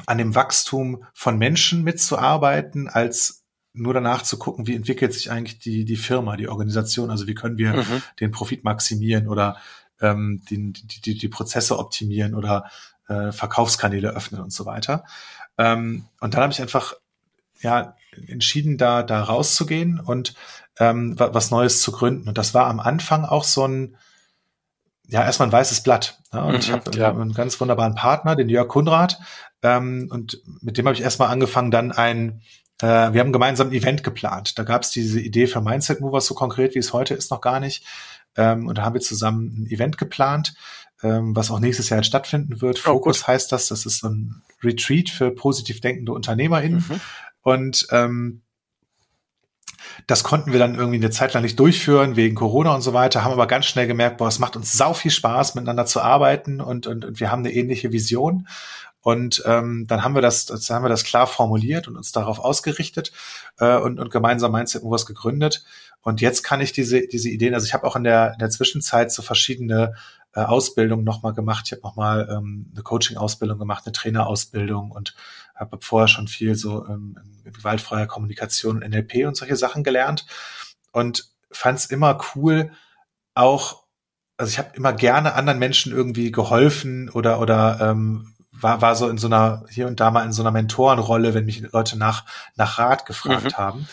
an 0.07 0.19
dem 0.19 0.35
Wachstum 0.35 1.04
von 1.12 1.37
Menschen 1.38 1.83
mitzuarbeiten, 1.83 2.88
als 2.88 3.45
nur 3.73 3.93
danach 3.93 4.23
zu 4.23 4.38
gucken, 4.38 4.69
wie 4.69 4.76
entwickelt 4.76 5.12
sich 5.12 5.31
eigentlich 5.33 5.59
die, 5.59 5.85
die 5.85 5.97
Firma, 5.97 6.37
die 6.37 6.49
Organisation, 6.49 7.11
also 7.11 7.26
wie 7.26 7.35
können 7.35 7.59
wir 7.59 7.75
mhm. 7.75 8.02
den 8.21 8.31
Profit 8.31 8.62
maximieren 8.62 9.26
oder 9.28 9.57
ähm, 10.00 10.43
die, 10.49 10.73
die, 10.73 11.19
die, 11.19 11.28
Prozesse 11.28 11.78
optimieren 11.78 12.35
oder 12.35 12.71
äh, 13.09 13.33
Verkaufskanäle 13.33 14.11
öffnen 14.11 14.40
und 14.40 14.52
so 14.52 14.66
weiter. 14.66 15.04
Ähm, 15.59 16.07
und 16.21 16.35
dann 16.35 16.43
habe 16.43 16.52
ich 16.52 16.62
einfach 16.62 16.95
ja 17.61 17.97
entschieden, 18.28 18.78
da, 18.78 19.02
da 19.02 19.23
rauszugehen 19.25 19.99
und 19.99 20.35
ähm, 20.78 21.14
was 21.19 21.50
Neues 21.50 21.83
zu 21.83 21.90
gründen. 21.90 22.28
Und 22.28 22.38
das 22.38 22.54
war 22.54 22.66
am 22.66 22.78
Anfang 22.78 23.25
auch 23.25 23.45
so 23.45 23.66
ein, 23.66 23.97
ja, 25.08 25.25
erstmal 25.25 25.49
ein 25.49 25.52
weißes 25.52 25.82
Blatt. 25.82 26.18
Ja, 26.32 26.44
und 26.44 26.52
mhm, 26.52 26.58
ich 26.58 26.73
habe 26.73 26.90
ja. 26.96 27.11
einen 27.11 27.34
ganz 27.34 27.61
wunderbaren 27.61 27.94
Partner, 27.94 28.37
den 28.37 28.49
Jörg 28.49 28.68
Kunrad. 28.68 29.18
Ähm, 29.62 30.08
und 30.11 30.40
mit 30.61 30.78
dem 30.78 30.87
habe 30.87 30.94
ich 30.94 31.02
erstmal 31.02 31.28
angefangen, 31.28 31.70
dann 31.70 31.92
ein, 31.92 32.42
äh, 32.80 33.12
wir 33.12 33.20
haben 33.20 33.32
gemeinsam 33.32 33.68
ein 33.68 33.73
Event 33.73 34.02
geplant. 34.02 34.58
Da 34.58 34.62
gab 34.62 34.82
es 34.82 34.90
diese 34.90 35.20
Idee 35.20 35.46
für 35.46 35.61
Mindset 35.61 36.00
Movers 36.00 36.26
so 36.26 36.34
konkret, 36.34 36.75
wie 36.75 36.80
es 36.80 36.92
heute 36.92 37.14
ist, 37.14 37.30
noch 37.30 37.40
gar 37.40 37.61
nicht. 37.61 37.84
Ähm, 38.37 38.66
und 38.66 38.78
da 38.78 38.82
haben 38.82 38.94
wir 38.94 39.00
zusammen 39.00 39.54
ein 39.58 39.70
Event 39.70 39.99
geplant, 39.99 40.54
ähm, 41.02 41.37
was 41.37 41.50
auch 41.50 41.61
nächstes 41.61 41.88
Jahr 41.90 42.02
stattfinden 42.02 42.61
wird. 42.61 42.78
Oh, 42.80 42.92
Fokus 42.92 43.20
gut. 43.20 43.28
heißt 43.28 43.52
das, 43.52 43.68
das 43.68 43.87
ist 43.87 44.00
so 44.00 44.08
ein 44.08 44.42
Retreat 44.62 45.11
für 45.11 45.30
positiv 45.30 45.80
denkende 45.80 46.12
UnternehmerInnen. 46.12 46.84
Mhm. 46.88 47.00
Und 47.42 47.87
ähm, 47.90 48.42
das 50.06 50.23
konnten 50.23 50.52
wir 50.52 50.58
dann 50.58 50.75
irgendwie 50.75 50.96
eine 50.96 51.11
Zeit 51.11 51.32
lang 51.34 51.42
nicht 51.42 51.58
durchführen, 51.58 52.16
wegen 52.16 52.34
Corona 52.34 52.75
und 52.75 52.82
so 52.82 52.92
weiter, 52.92 53.25
haben 53.25 53.32
aber 53.32 53.46
ganz 53.46 53.66
schnell 53.66 53.87
gemerkt, 53.87 54.18
boah, 54.18 54.28
es 54.28 54.38
macht 54.38 54.56
uns 54.56 54.73
sau 54.73 54.92
viel 54.92 55.11
Spaß, 55.11 55.54
miteinander 55.54 55.87
zu 55.87 56.00
arbeiten 56.00 56.61
und, 56.61 56.87
und, 56.87 57.04
und 57.04 57.20
wir 57.20 57.30
haben 57.30 57.40
eine 57.40 57.52
ähnliche 57.52 57.92
Vision. 57.92 58.46
Und 59.00 59.42
ähm, 59.44 59.84
dann 59.87 60.02
haben 60.02 60.14
wir 60.14 60.23
das, 60.23 60.46
das 60.46 60.70
haben 60.70 60.82
wir 60.82 60.88
das 60.88 61.04
klar 61.04 61.26
formuliert 61.26 61.88
und 61.88 61.96
uns 61.96 62.11
darauf 62.12 62.38
ausgerichtet 62.38 63.12
äh, 63.58 63.76
und, 63.76 64.00
und 64.00 64.11
gemeinsam 64.11 64.52
Mindset 64.52 64.82
Movers 64.82 65.04
gegründet. 65.04 65.64
Und 66.00 66.23
jetzt 66.23 66.42
kann 66.42 66.62
ich 66.62 66.73
diese, 66.73 67.06
diese 67.06 67.28
Ideen, 67.28 67.54
also 67.54 67.66
ich 67.66 67.75
habe 67.75 67.87
auch 67.87 67.96
in 67.96 68.04
der, 68.04 68.32
in 68.32 68.38
der 68.38 68.49
Zwischenzeit 68.49 69.12
so 69.12 69.20
verschiedene 69.20 69.94
äh, 70.35 70.41
Ausbildungen 70.41 71.05
nochmal 71.05 71.33
gemacht. 71.33 71.64
Ich 71.67 71.73
habe 71.73 71.83
nochmal 71.83 72.29
ähm, 72.31 72.71
eine 72.73 72.83
Coaching-Ausbildung 72.83 73.59
gemacht, 73.59 73.85
eine 73.87 73.93
Trainerausbildung 73.93 74.91
und 74.91 75.14
habe 75.55 75.79
vorher 75.81 76.09
schon 76.09 76.29
viel 76.29 76.55
so 76.55 76.87
ähm, 76.87 77.17
gewaltfreier 77.45 78.07
Kommunikation 78.07 78.83
und 78.83 78.88
NLP 78.88 79.26
und 79.26 79.37
solche 79.37 79.57
Sachen 79.57 79.85
gelernt 79.85 80.26
und 80.93 81.31
fand 81.50 81.79
es 81.79 81.87
immer 81.87 82.19
cool, 82.35 82.73
auch, 83.35 83.85
also 84.37 84.50
ich 84.50 84.59
habe 84.59 84.75
immer 84.75 84.93
gerne 84.93 85.35
anderen 85.35 85.59
Menschen 85.59 85.93
irgendwie 85.93 86.33
geholfen 86.33 87.09
oder 87.11 87.41
oder 87.41 87.79
ähm, 87.81 88.35
war, 88.50 88.81
war 88.81 88.97
so 88.97 89.09
in 89.09 89.19
so 89.19 89.26
einer, 89.26 89.64
hier 89.69 89.87
und 89.87 90.00
da 90.00 90.11
mal 90.11 90.25
in 90.25 90.33
so 90.33 90.43
einer 90.43 90.53
Mentorenrolle, 90.53 91.35
wenn 91.35 91.45
mich 91.45 91.61
Leute 91.73 91.99
nach, 91.99 92.25
nach 92.57 92.79
Rat 92.79 93.07
gefragt 93.07 93.53
mhm. 93.53 93.57
haben. 93.57 93.88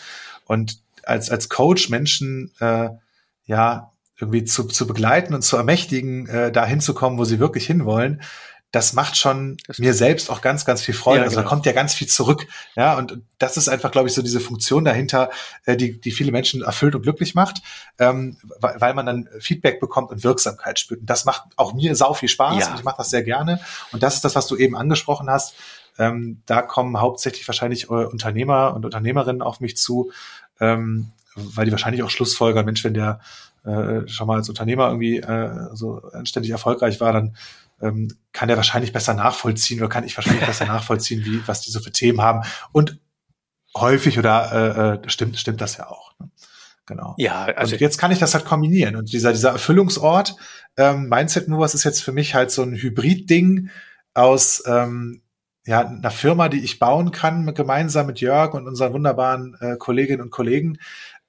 Und 0.46 0.78
als, 1.04 1.30
als 1.30 1.48
Coach 1.48 1.88
Menschen 1.88 2.52
äh, 2.60 2.90
ja 3.44 3.91
irgendwie 4.22 4.44
zu, 4.44 4.64
zu 4.64 4.86
begleiten 4.86 5.34
und 5.34 5.42
zu 5.42 5.56
ermächtigen, 5.56 6.26
äh, 6.28 6.52
da 6.52 6.64
hinzukommen, 6.64 7.18
wo 7.18 7.24
sie 7.24 7.38
wirklich 7.38 7.66
hinwollen, 7.66 8.22
das 8.72 8.94
macht 8.94 9.18
schon 9.18 9.58
das 9.66 9.78
mir 9.78 9.92
selbst 9.92 10.30
auch 10.30 10.40
ganz, 10.40 10.64
ganz 10.64 10.80
viel 10.80 10.94
Freude. 10.94 11.18
Ja, 11.18 11.24
also 11.24 11.36
genau. 11.36 11.42
da 11.42 11.48
kommt 11.48 11.66
ja 11.66 11.72
ganz 11.72 11.92
viel 11.92 12.08
zurück. 12.08 12.46
Ja, 12.74 12.96
und 12.96 13.20
das 13.38 13.58
ist 13.58 13.68
einfach, 13.68 13.90
glaube 13.90 14.08
ich, 14.08 14.14
so 14.14 14.22
diese 14.22 14.40
Funktion 14.40 14.86
dahinter, 14.86 15.30
äh, 15.66 15.76
die, 15.76 16.00
die 16.00 16.10
viele 16.10 16.32
Menschen 16.32 16.62
erfüllt 16.62 16.94
und 16.94 17.02
glücklich 17.02 17.34
macht, 17.34 17.60
ähm, 17.98 18.38
weil, 18.58 18.80
weil 18.80 18.94
man 18.94 19.04
dann 19.04 19.28
Feedback 19.40 19.78
bekommt 19.78 20.10
und 20.10 20.24
Wirksamkeit 20.24 20.78
spürt. 20.78 21.00
Und 21.00 21.10
das 21.10 21.26
macht 21.26 21.42
auch 21.56 21.74
mir 21.74 21.94
sau 21.94 22.14
viel 22.14 22.30
Spaß 22.30 22.60
ja. 22.60 22.70
und 22.70 22.78
ich 22.78 22.84
mache 22.84 22.96
das 22.96 23.10
sehr 23.10 23.22
gerne. 23.22 23.60
Und 23.92 24.02
das 24.02 24.14
ist 24.14 24.24
das, 24.24 24.34
was 24.34 24.46
du 24.46 24.56
eben 24.56 24.74
angesprochen 24.74 25.28
hast. 25.28 25.54
Ähm, 25.98 26.40
da 26.46 26.62
kommen 26.62 26.98
hauptsächlich 26.98 27.46
wahrscheinlich 27.46 27.90
Unternehmer 27.90 28.72
und 28.74 28.86
Unternehmerinnen 28.86 29.42
auf 29.42 29.60
mich 29.60 29.76
zu, 29.76 30.12
ähm, 30.60 31.12
weil 31.34 31.66
die 31.66 31.72
wahrscheinlich 31.72 32.02
auch 32.02 32.10
Schlussfolgern, 32.10 32.64
Mensch, 32.64 32.84
wenn 32.84 32.94
der 32.94 33.20
äh, 33.64 34.08
schon 34.08 34.26
mal 34.26 34.36
als 34.36 34.48
Unternehmer 34.48 34.88
irgendwie 34.88 35.18
äh, 35.18 35.68
so 35.72 36.02
anständig 36.12 36.50
erfolgreich 36.50 37.00
war, 37.00 37.12
dann 37.12 37.36
ähm, 37.80 38.08
kann 38.32 38.48
er 38.48 38.56
wahrscheinlich 38.56 38.92
besser 38.92 39.14
nachvollziehen 39.14 39.78
oder 39.78 39.88
kann 39.88 40.04
ich 40.04 40.16
wahrscheinlich 40.16 40.46
besser 40.46 40.66
nachvollziehen, 40.66 41.24
wie 41.24 41.46
was 41.46 41.60
die 41.60 41.70
so 41.70 41.80
für 41.80 41.92
Themen 41.92 42.20
haben. 42.20 42.42
Und 42.72 42.98
häufig 43.76 44.18
oder 44.18 44.52
äh, 44.52 45.06
äh, 45.06 45.08
stimmt 45.08 45.38
stimmt 45.38 45.60
das 45.60 45.76
ja 45.76 45.88
auch. 45.88 46.12
Ne? 46.18 46.30
Genau. 46.86 47.14
Ja, 47.18 47.44
also 47.44 47.74
und 47.74 47.80
jetzt 47.80 47.98
kann 47.98 48.10
ich 48.10 48.18
das 48.18 48.34
halt 48.34 48.44
kombinieren 48.44 48.96
und 48.96 49.12
dieser 49.12 49.32
dieser 49.32 49.50
Erfüllungsort 49.50 50.36
ähm, 50.76 51.08
Mindset 51.08 51.48
Movers 51.48 51.74
ist 51.74 51.84
jetzt 51.84 52.02
für 52.02 52.12
mich 52.12 52.34
halt 52.34 52.50
so 52.50 52.62
ein 52.62 52.74
Hybrid-Ding 52.74 53.70
aus 54.14 54.62
ähm, 54.66 55.22
ja 55.64 55.86
einer 55.86 56.10
Firma, 56.10 56.48
die 56.48 56.64
ich 56.64 56.78
bauen 56.80 57.12
kann 57.12 57.54
gemeinsam 57.54 58.06
mit 58.06 58.20
Jörg 58.20 58.54
und 58.54 58.66
unseren 58.66 58.92
wunderbaren 58.92 59.56
äh, 59.60 59.76
Kolleginnen 59.76 60.22
und 60.22 60.30
Kollegen. 60.30 60.78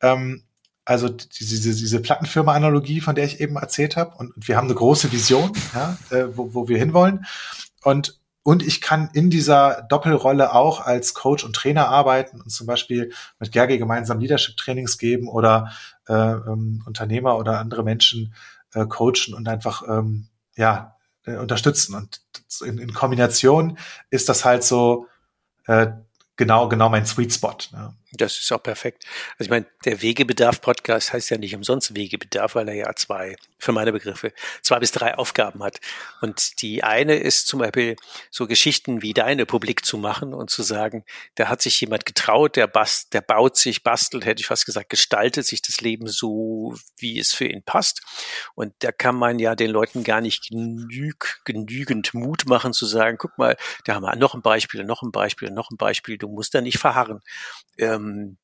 Ähm, 0.01 0.43
also 0.85 1.09
diese, 1.09 1.73
diese 1.73 2.01
Plattenfirma-Analogie, 2.01 3.01
von 3.01 3.15
der 3.15 3.25
ich 3.25 3.39
eben 3.39 3.55
erzählt 3.55 3.95
habe. 3.95 4.15
Und, 4.17 4.35
und 4.35 4.47
wir 4.47 4.57
haben 4.57 4.67
eine 4.67 4.75
große 4.75 5.11
Vision, 5.11 5.51
ja, 5.73 5.97
äh, 6.09 6.25
wo, 6.35 6.53
wo 6.53 6.67
wir 6.67 6.77
hinwollen. 6.77 7.25
Und, 7.83 8.19
und 8.43 8.61
ich 8.63 8.81
kann 8.81 9.09
in 9.13 9.29
dieser 9.29 9.83
Doppelrolle 9.83 10.53
auch 10.53 10.81
als 10.81 11.13
Coach 11.13 11.45
und 11.45 11.55
Trainer 11.55 11.87
arbeiten 11.87 12.41
und 12.41 12.49
zum 12.49 12.67
Beispiel 12.67 13.13
mit 13.39 13.53
Gergi 13.53 13.77
gemeinsam 13.77 14.19
Leadership-Trainings 14.19 14.97
geben 14.97 15.29
oder 15.29 15.71
äh, 16.07 16.13
ähm, 16.13 16.83
Unternehmer 16.85 17.37
oder 17.37 17.59
andere 17.59 17.83
Menschen 17.83 18.33
äh, 18.73 18.85
coachen 18.85 19.33
und 19.33 19.47
einfach 19.47 19.83
ähm, 19.87 20.27
ja, 20.55 20.97
äh, 21.25 21.37
unterstützen. 21.37 21.95
Und 21.95 22.21
in, 22.65 22.77
in, 22.77 22.93
Kombination 22.93 23.77
ist 24.09 24.27
das 24.27 24.43
halt 24.43 24.63
so 24.63 25.07
äh, 25.67 25.87
genau, 26.35 26.67
genau 26.67 26.89
mein 26.89 27.05
Sweet 27.05 27.33
Spot. 27.33 27.57
Ne? 27.71 27.93
Das 28.15 28.37
ist 28.37 28.51
auch 28.51 28.61
perfekt. 28.61 29.05
Also 29.39 29.45
ich 29.45 29.49
meine, 29.49 29.65
der 29.85 30.03
Wegebedarf-Podcast 30.03 31.13
heißt 31.13 31.31
ja 31.31 31.37
nicht 31.39 31.55
umsonst 31.55 31.95
Wegebedarf, 31.95 32.53
weil 32.53 32.69
er 32.69 32.75
ja 32.75 32.95
zwei, 32.95 33.35
für 33.57 33.71
meine 33.71 33.91
Begriffe, 33.91 34.33
zwei 34.61 34.77
bis 34.77 34.91
drei 34.91 35.17
Aufgaben 35.17 35.63
hat. 35.63 35.79
Und 36.21 36.61
die 36.61 36.83
eine 36.83 37.15
ist 37.15 37.47
zum 37.47 37.59
Beispiel 37.59 37.95
so 38.29 38.45
Geschichten 38.45 39.01
wie 39.01 39.15
deine 39.15 39.47
publik 39.47 39.83
zu 39.83 39.97
machen 39.97 40.35
und 40.35 40.51
zu 40.51 40.61
sagen, 40.61 41.05
da 41.35 41.49
hat 41.49 41.63
sich 41.63 41.81
jemand 41.81 42.05
getraut, 42.05 42.55
der 42.55 42.67
bast, 42.67 43.15
der 43.15 43.21
baut 43.21 43.57
sich, 43.57 43.81
bastelt, 43.81 44.25
hätte 44.25 44.41
ich 44.41 44.47
fast 44.47 44.67
gesagt, 44.67 44.91
gestaltet 44.91 45.47
sich 45.47 45.63
das 45.63 45.81
Leben 45.81 46.05
so, 46.05 46.75
wie 46.97 47.17
es 47.17 47.33
für 47.33 47.45
ihn 47.45 47.63
passt. 47.63 48.03
Und 48.53 48.75
da 48.79 48.91
kann 48.91 49.15
man 49.15 49.39
ja 49.39 49.55
den 49.55 49.71
Leuten 49.71 50.03
gar 50.03 50.21
nicht 50.21 50.49
genüg, 50.49 51.41
genügend 51.45 52.13
Mut 52.13 52.45
machen 52.45 52.73
zu 52.73 52.85
sagen, 52.85 53.17
guck 53.17 53.39
mal, 53.39 53.57
da 53.85 53.95
haben 53.95 54.03
wir 54.03 54.15
noch 54.17 54.35
ein 54.35 54.43
Beispiel, 54.43 54.83
noch 54.83 55.01
ein 55.01 55.11
Beispiel, 55.11 55.49
noch 55.49 55.71
ein 55.71 55.77
Beispiel, 55.77 56.19
du 56.19 56.27
musst 56.27 56.53
da 56.53 56.61
nicht 56.61 56.77
verharren. 56.77 57.21
Ähm, 57.79 58.02
ähm, 58.03 58.37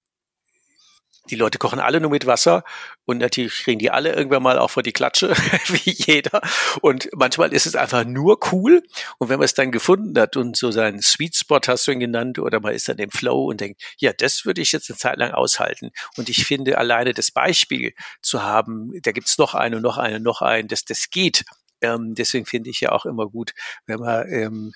die 1.29 1.35
Leute 1.35 1.57
kochen 1.57 1.79
alle 1.79 1.99
nur 1.99 2.09
mit 2.09 2.25
Wasser 2.25 2.63
und 3.05 3.19
natürlich 3.19 3.63
kriegen 3.63 3.79
die 3.79 3.91
alle 3.91 4.13
irgendwann 4.13 4.43
mal 4.43 4.57
auch 4.57 4.69
vor 4.71 4.83
die 4.83 4.93
Klatsche, 4.93 5.29
wie 5.67 5.91
jeder. 5.91 6.41
Und 6.81 7.09
manchmal 7.15 7.53
ist 7.53 7.65
es 7.65 7.75
einfach 7.75 8.03
nur 8.05 8.39
cool. 8.51 8.81
Und 9.17 9.29
wenn 9.29 9.37
man 9.37 9.45
es 9.45 9.53
dann 9.53 9.71
gefunden 9.71 10.19
hat 10.19 10.37
und 10.37 10.57
so 10.57 10.71
seinen 10.71 11.01
Sweet 11.01 11.35
Spot 11.35 11.59
hast 11.67 11.87
du 11.87 11.91
ihn 11.91 11.99
genannt 11.99 12.39
oder 12.39 12.59
man 12.59 12.73
ist 12.73 12.89
dann 12.89 12.97
im 12.97 13.11
Flow 13.11 13.45
und 13.45 13.61
denkt, 13.61 13.81
ja, 13.97 14.13
das 14.13 14.45
würde 14.45 14.61
ich 14.61 14.71
jetzt 14.71 14.89
eine 14.89 14.97
Zeit 14.97 15.17
lang 15.17 15.31
aushalten. 15.31 15.91
Und 16.17 16.29
ich 16.29 16.45
finde 16.45 16.77
alleine 16.77 17.13
das 17.13 17.31
Beispiel 17.31 17.93
zu 18.21 18.43
haben, 18.43 18.91
da 19.03 19.11
gibt's 19.11 19.37
noch 19.37 19.55
eine, 19.55 19.81
noch 19.81 19.97
eine, 19.97 20.19
noch 20.19 20.41
einen, 20.41 20.67
dass 20.67 20.85
das 20.85 21.09
geht. 21.09 21.43
Ähm, 21.81 22.13
deswegen 22.15 22.45
finde 22.45 22.69
ich 22.69 22.81
ja 22.81 22.91
auch 22.91 23.05
immer 23.05 23.27
gut, 23.27 23.53
wenn 23.85 23.99
man 23.99 24.27
ähm, 24.31 24.73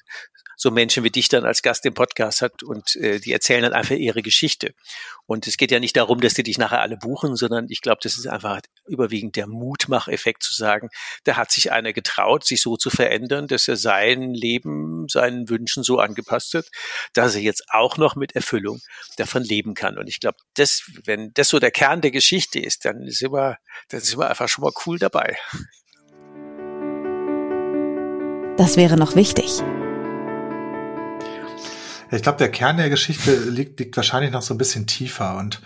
so 0.63 0.71
Menschen 0.71 1.03
wie 1.03 1.09
dich 1.09 1.27
dann 1.27 1.43
als 1.43 1.61
Gast 1.61 1.85
im 1.85 1.93
Podcast 1.93 2.41
hat 2.41 2.63
und 2.63 2.95
äh, 2.95 3.19
die 3.19 3.33
erzählen 3.33 3.63
dann 3.63 3.73
einfach 3.73 3.95
ihre 3.95 4.21
Geschichte. 4.21 4.73
Und 5.25 5.45
es 5.45 5.57
geht 5.57 5.71
ja 5.71 5.79
nicht 5.81 5.97
darum, 5.97 6.21
dass 6.21 6.35
die 6.35 6.43
dich 6.43 6.57
nachher 6.57 6.79
alle 6.79 6.95
buchen, 6.95 7.35
sondern 7.35 7.65
ich 7.67 7.81
glaube, 7.81 7.99
das 8.01 8.17
ist 8.17 8.27
einfach 8.27 8.61
überwiegend 8.87 9.35
der 9.35 9.47
Mutmacheffekt 9.47 10.41
zu 10.41 10.55
sagen, 10.55 10.87
da 11.25 11.35
hat 11.35 11.51
sich 11.51 11.73
einer 11.73 11.91
getraut, 11.91 12.45
sich 12.45 12.61
so 12.61 12.77
zu 12.77 12.89
verändern, 12.89 13.47
dass 13.47 13.67
er 13.67 13.75
sein 13.75 14.33
Leben, 14.33 15.05
seinen 15.09 15.49
Wünschen 15.49 15.83
so 15.83 15.99
angepasst 15.99 16.53
hat, 16.53 16.65
dass 17.11 17.35
er 17.35 17.41
jetzt 17.41 17.65
auch 17.67 17.97
noch 17.97 18.15
mit 18.15 18.33
Erfüllung 18.33 18.79
davon 19.17 19.43
leben 19.43 19.73
kann. 19.73 19.97
Und 19.97 20.07
ich 20.07 20.21
glaube, 20.21 20.37
das, 20.53 20.83
wenn 21.03 21.33
das 21.33 21.49
so 21.49 21.59
der 21.59 21.71
Kern 21.71 21.99
der 21.99 22.11
Geschichte 22.11 22.59
ist, 22.59 22.85
dann 22.85 23.09
sind 23.09 23.33
wir, 23.33 23.57
dann 23.89 23.99
sind 23.99 24.17
wir 24.17 24.29
einfach 24.29 24.47
schon 24.47 24.63
mal 24.63 24.71
cool 24.85 24.97
dabei. 24.97 25.37
Das 28.55 28.77
wäre 28.77 28.95
noch 28.95 29.17
wichtig. 29.17 29.61
Ich 32.15 32.21
glaube, 32.21 32.37
der 32.37 32.51
Kern 32.51 32.77
der 32.77 32.89
Geschichte 32.89 33.35
liegt, 33.49 33.79
liegt 33.79 33.97
wahrscheinlich 33.97 34.31
noch 34.31 34.41
so 34.41 34.53
ein 34.53 34.57
bisschen 34.59 34.87
tiefer 34.87 35.37
und 35.37 35.61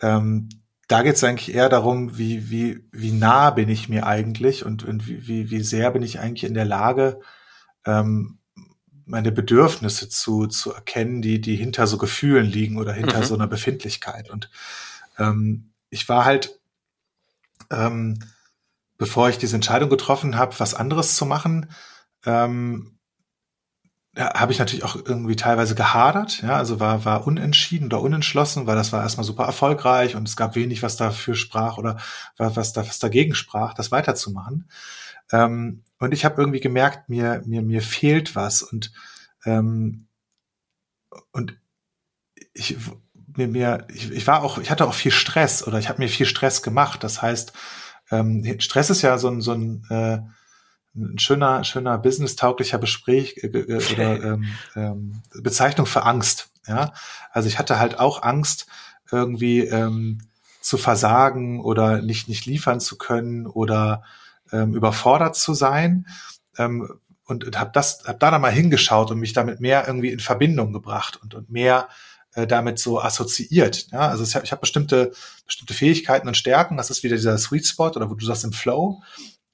ähm, 0.00 0.48
da 0.88 1.02
geht 1.02 1.14
es 1.14 1.24
eigentlich 1.24 1.54
eher 1.54 1.68
darum, 1.68 2.18
wie, 2.18 2.50
wie, 2.50 2.84
wie 2.90 3.12
nah 3.12 3.50
bin 3.50 3.68
ich 3.68 3.88
mir 3.88 4.06
eigentlich 4.06 4.64
und, 4.64 4.82
und 4.84 5.06
wie, 5.06 5.50
wie 5.50 5.60
sehr 5.60 5.92
bin 5.92 6.02
ich 6.02 6.18
eigentlich 6.18 6.44
in 6.44 6.54
der 6.54 6.64
Lage, 6.64 7.20
ähm, 7.84 8.38
meine 9.04 9.32
Bedürfnisse 9.32 10.08
zu, 10.08 10.46
zu 10.46 10.72
erkennen, 10.72 11.22
die, 11.22 11.40
die 11.40 11.56
hinter 11.56 11.86
so 11.86 11.98
Gefühlen 11.98 12.46
liegen 12.46 12.78
oder 12.78 12.92
hinter 12.92 13.18
mhm. 13.18 13.24
so 13.24 13.34
einer 13.34 13.46
Befindlichkeit. 13.46 14.30
Und 14.30 14.50
ähm, 15.18 15.72
ich 15.90 16.08
war 16.08 16.24
halt, 16.24 16.58
ähm, 17.70 18.18
bevor 18.98 19.28
ich 19.28 19.38
diese 19.38 19.56
Entscheidung 19.56 19.90
getroffen 19.90 20.36
habe, 20.36 20.58
was 20.58 20.74
anderes 20.74 21.16
zu 21.16 21.26
machen, 21.26 21.70
ähm, 22.24 22.98
ja, 24.16 24.34
habe 24.34 24.52
ich 24.52 24.58
natürlich 24.58 24.84
auch 24.84 24.96
irgendwie 24.96 25.36
teilweise 25.36 25.74
gehadert, 25.74 26.42
ja, 26.42 26.56
also 26.56 26.80
war, 26.80 27.04
war 27.04 27.26
unentschieden 27.26 27.86
oder 27.86 28.00
unentschlossen, 28.00 28.66
weil 28.66 28.74
das 28.76 28.92
war 28.92 29.02
erstmal 29.02 29.24
super 29.24 29.44
erfolgreich 29.44 30.16
und 30.16 30.26
es 30.26 30.36
gab 30.36 30.56
wenig, 30.56 30.82
was 30.82 30.96
dafür 30.96 31.34
sprach 31.36 31.78
oder 31.78 31.96
was, 32.36 32.72
da, 32.72 32.86
was 32.86 32.98
dagegen 32.98 33.34
sprach, 33.34 33.72
das 33.74 33.92
weiterzumachen. 33.92 34.68
Ähm, 35.32 35.84
und 35.98 36.12
ich 36.12 36.24
habe 36.24 36.40
irgendwie 36.40 36.60
gemerkt, 36.60 37.08
mir, 37.08 37.42
mir, 37.46 37.62
mir 37.62 37.82
fehlt 37.82 38.34
was 38.34 38.62
und, 38.62 38.92
ähm, 39.44 40.08
und 41.32 41.56
ich, 42.52 42.76
mir, 43.36 43.48
mir, 43.48 43.86
ich, 43.92 44.10
ich 44.10 44.26
war 44.26 44.42
auch, 44.42 44.58
ich 44.58 44.70
hatte 44.70 44.86
auch 44.86 44.94
viel 44.94 45.12
Stress 45.12 45.66
oder 45.66 45.78
ich 45.78 45.88
habe 45.88 46.00
mir 46.00 46.08
viel 46.08 46.26
Stress 46.26 46.62
gemacht. 46.62 47.04
Das 47.04 47.22
heißt, 47.22 47.52
ähm, 48.10 48.60
Stress 48.60 48.90
ist 48.90 49.02
ja 49.02 49.18
so 49.18 49.28
ein, 49.28 49.40
so 49.40 49.52
ein 49.52 49.84
äh, 49.90 50.18
ein 50.94 51.18
schöner, 51.18 51.64
schöner 51.64 51.98
business-tauglicher 51.98 52.78
Gespräch 52.78 53.36
äh, 53.42 53.46
äh, 53.46 53.92
oder 53.92 54.22
ähm, 54.24 54.44
ähm, 54.74 55.22
Bezeichnung 55.42 55.86
für 55.86 56.04
Angst. 56.04 56.50
Ja, 56.66 56.92
also 57.32 57.48
ich 57.48 57.58
hatte 57.58 57.78
halt 57.78 57.98
auch 57.98 58.22
Angst, 58.22 58.66
irgendwie 59.10 59.60
ähm, 59.60 60.18
zu 60.60 60.76
versagen 60.76 61.60
oder 61.60 62.02
nicht 62.02 62.28
nicht 62.28 62.46
liefern 62.46 62.80
zu 62.80 62.98
können 62.98 63.46
oder 63.46 64.04
ähm, 64.52 64.74
überfordert 64.74 65.36
zu 65.36 65.54
sein. 65.54 66.06
Ähm, 66.58 66.88
und, 67.24 67.44
und 67.44 67.58
habe 67.58 67.70
das, 67.72 68.02
hab 68.04 68.18
da 68.18 68.32
dann 68.32 68.40
mal 68.40 68.52
hingeschaut 68.52 69.10
und 69.12 69.20
mich 69.20 69.32
damit 69.32 69.60
mehr 69.60 69.86
irgendwie 69.86 70.10
in 70.10 70.18
Verbindung 70.18 70.72
gebracht 70.72 71.20
und, 71.22 71.34
und 71.34 71.48
mehr 71.48 71.88
äh, 72.34 72.46
damit 72.46 72.80
so 72.80 73.00
assoziiert. 73.00 73.86
Ja, 73.92 74.08
also 74.08 74.24
ich 74.24 74.34
habe 74.34 74.44
ich 74.44 74.52
hab 74.52 74.60
bestimmte 74.60 75.12
bestimmte 75.46 75.74
Fähigkeiten 75.74 76.28
und 76.28 76.36
Stärken. 76.36 76.76
Das 76.76 76.90
ist 76.90 77.02
wieder 77.02 77.16
dieser 77.16 77.38
Sweet 77.38 77.66
Spot 77.66 77.90
oder 77.90 78.10
wo 78.10 78.14
du 78.14 78.26
sagst 78.26 78.44
im 78.44 78.52
Flow 78.52 79.02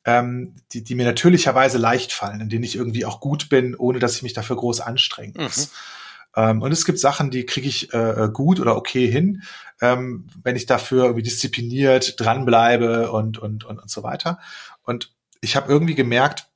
ähm, 0.06 0.54
die, 0.72 0.84
die 0.84 0.94
mir 0.94 1.04
natürlicherweise 1.04 1.78
leicht 1.78 2.12
fallen, 2.12 2.40
in 2.40 2.48
denen 2.48 2.64
ich 2.64 2.76
irgendwie 2.76 3.04
auch 3.04 3.20
gut 3.20 3.48
bin, 3.48 3.74
ohne 3.74 3.98
dass 3.98 4.14
ich 4.14 4.22
mich 4.22 4.32
dafür 4.32 4.56
groß 4.56 4.80
anstrengen 4.80 5.34
muss. 5.36 5.66
Mhm. 5.66 5.72
Ähm, 6.36 6.62
und 6.62 6.72
es 6.72 6.84
gibt 6.84 7.00
Sachen, 7.00 7.30
die 7.30 7.44
kriege 7.44 7.68
ich 7.68 7.92
äh, 7.92 8.24
äh, 8.24 8.30
gut 8.30 8.60
oder 8.60 8.76
okay 8.76 9.10
hin, 9.10 9.42
ähm, 9.80 10.28
wenn 10.42 10.54
ich 10.54 10.66
dafür 10.66 11.04
irgendwie 11.04 11.24
diszipliniert 11.24 12.20
dranbleibe 12.20 13.10
und, 13.10 13.38
und, 13.38 13.64
und, 13.64 13.80
und 13.80 13.90
so 13.90 14.04
weiter. 14.04 14.38
Und 14.82 15.12
ich 15.40 15.56
habe 15.56 15.70
irgendwie 15.70 15.96
gemerkt, 15.96 16.46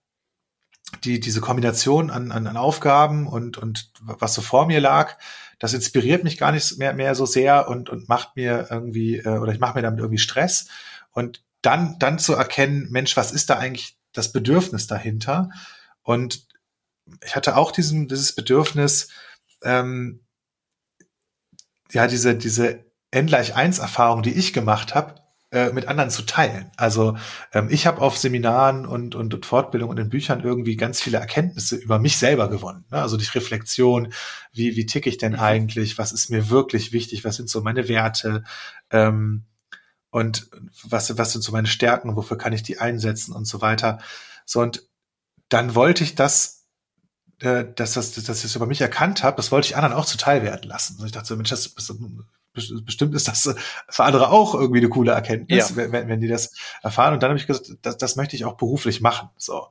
die, 1.04 1.18
diese 1.18 1.40
Kombination 1.40 2.10
an, 2.10 2.30
an, 2.30 2.46
an 2.46 2.56
Aufgaben 2.56 3.26
und, 3.26 3.58
und 3.58 3.90
was 4.00 4.34
so 4.34 4.42
vor 4.42 4.66
mir 4.66 4.80
lag, 4.80 5.16
das 5.58 5.74
inspiriert 5.74 6.24
mich 6.24 6.38
gar 6.38 6.52
nicht 6.52 6.78
mehr, 6.78 6.94
mehr 6.94 7.14
so 7.14 7.26
sehr 7.26 7.68
und, 7.68 7.90
und 7.90 8.08
macht 8.08 8.36
mir 8.36 8.68
irgendwie, 8.70 9.18
äh, 9.18 9.38
oder 9.38 9.52
ich 9.52 9.60
mache 9.60 9.74
mir 9.74 9.82
damit 9.82 9.98
irgendwie 10.00 10.18
Stress. 10.18 10.68
Und 11.12 11.42
dann, 11.62 11.98
dann 11.98 12.18
zu 12.18 12.34
erkennen, 12.34 12.88
Mensch, 12.90 13.16
was 13.16 13.32
ist 13.32 13.50
da 13.50 13.58
eigentlich 13.58 13.98
das 14.12 14.32
Bedürfnis 14.32 14.86
dahinter? 14.86 15.50
Und 16.02 16.46
ich 17.24 17.36
hatte 17.36 17.56
auch 17.56 17.72
diesen, 17.72 18.08
dieses 18.08 18.34
Bedürfnis, 18.34 19.08
ähm, 19.62 20.20
ja, 21.92 22.06
diese, 22.06 22.34
diese 22.36 22.84
N 23.10 23.26
gleich 23.26 23.54
eins 23.56 23.78
Erfahrung, 23.78 24.22
die 24.22 24.32
ich 24.32 24.52
gemacht 24.52 24.94
habe, 24.94 25.16
äh, 25.52 25.72
mit 25.72 25.86
anderen 25.88 26.10
zu 26.10 26.22
teilen. 26.22 26.70
Also 26.76 27.16
ähm, 27.52 27.68
ich 27.70 27.86
habe 27.88 28.00
auf 28.00 28.16
Seminaren 28.16 28.86
und, 28.86 29.16
und, 29.16 29.34
und 29.34 29.46
Fortbildungen 29.46 29.98
und 29.98 30.00
in 30.00 30.08
Büchern 30.08 30.44
irgendwie 30.44 30.76
ganz 30.76 31.00
viele 31.00 31.18
Erkenntnisse 31.18 31.74
über 31.74 31.98
mich 31.98 32.18
selber 32.18 32.48
gewonnen. 32.48 32.84
Ne? 32.92 33.02
Also 33.02 33.16
durch 33.16 33.34
Reflexion, 33.34 34.12
wie, 34.52 34.76
wie 34.76 34.86
ticke 34.86 35.08
ich 35.08 35.18
denn 35.18 35.32
mhm. 35.32 35.40
eigentlich, 35.40 35.98
was 35.98 36.12
ist 36.12 36.30
mir 36.30 36.50
wirklich 36.50 36.92
wichtig, 36.92 37.24
was 37.24 37.34
sind 37.34 37.50
so 37.50 37.62
meine 37.62 37.88
Werte, 37.88 38.44
ähm, 38.92 39.44
und 40.10 40.50
was, 40.84 41.16
was 41.16 41.32
sind 41.32 41.42
so 41.42 41.52
meine 41.52 41.68
Stärken, 41.68 42.16
wofür 42.16 42.36
kann 42.36 42.52
ich 42.52 42.62
die 42.62 42.78
einsetzen 42.78 43.32
und 43.32 43.46
so 43.46 43.60
weiter. 43.60 43.98
So, 44.44 44.60
und 44.60 44.82
dann 45.48 45.74
wollte 45.74 46.02
ich 46.02 46.14
das, 46.14 46.66
äh, 47.40 47.64
dass, 47.74 47.94
das, 47.94 48.12
dass 48.12 48.38
ich 48.38 48.42
das 48.42 48.56
über 48.56 48.66
mich 48.66 48.80
erkannt 48.80 49.22
habe, 49.22 49.36
das 49.36 49.52
wollte 49.52 49.66
ich 49.66 49.76
anderen 49.76 49.94
auch 49.94 50.06
zuteil 50.06 50.42
werden 50.42 50.68
lassen. 50.68 50.98
Und 50.98 51.06
ich 51.06 51.12
dachte 51.12 51.28
so, 51.28 51.36
Mensch, 51.36 51.50
das, 51.50 51.74
bestimmt 52.52 53.14
ist 53.14 53.28
das 53.28 53.54
für 53.88 54.04
andere 54.04 54.30
auch 54.30 54.54
irgendwie 54.54 54.80
eine 54.80 54.88
coole 54.88 55.12
Erkenntnis, 55.12 55.70
ja. 55.70 55.76
wenn, 55.76 56.08
wenn 56.08 56.20
die 56.20 56.28
das 56.28 56.52
erfahren. 56.82 57.14
Und 57.14 57.22
dann 57.22 57.30
habe 57.30 57.38
ich 57.38 57.46
gesagt, 57.46 57.76
das, 57.82 57.96
das 57.96 58.16
möchte 58.16 58.34
ich 58.34 58.44
auch 58.44 58.56
beruflich 58.56 59.00
machen. 59.00 59.30
So. 59.36 59.68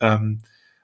Ähm, 0.00 0.42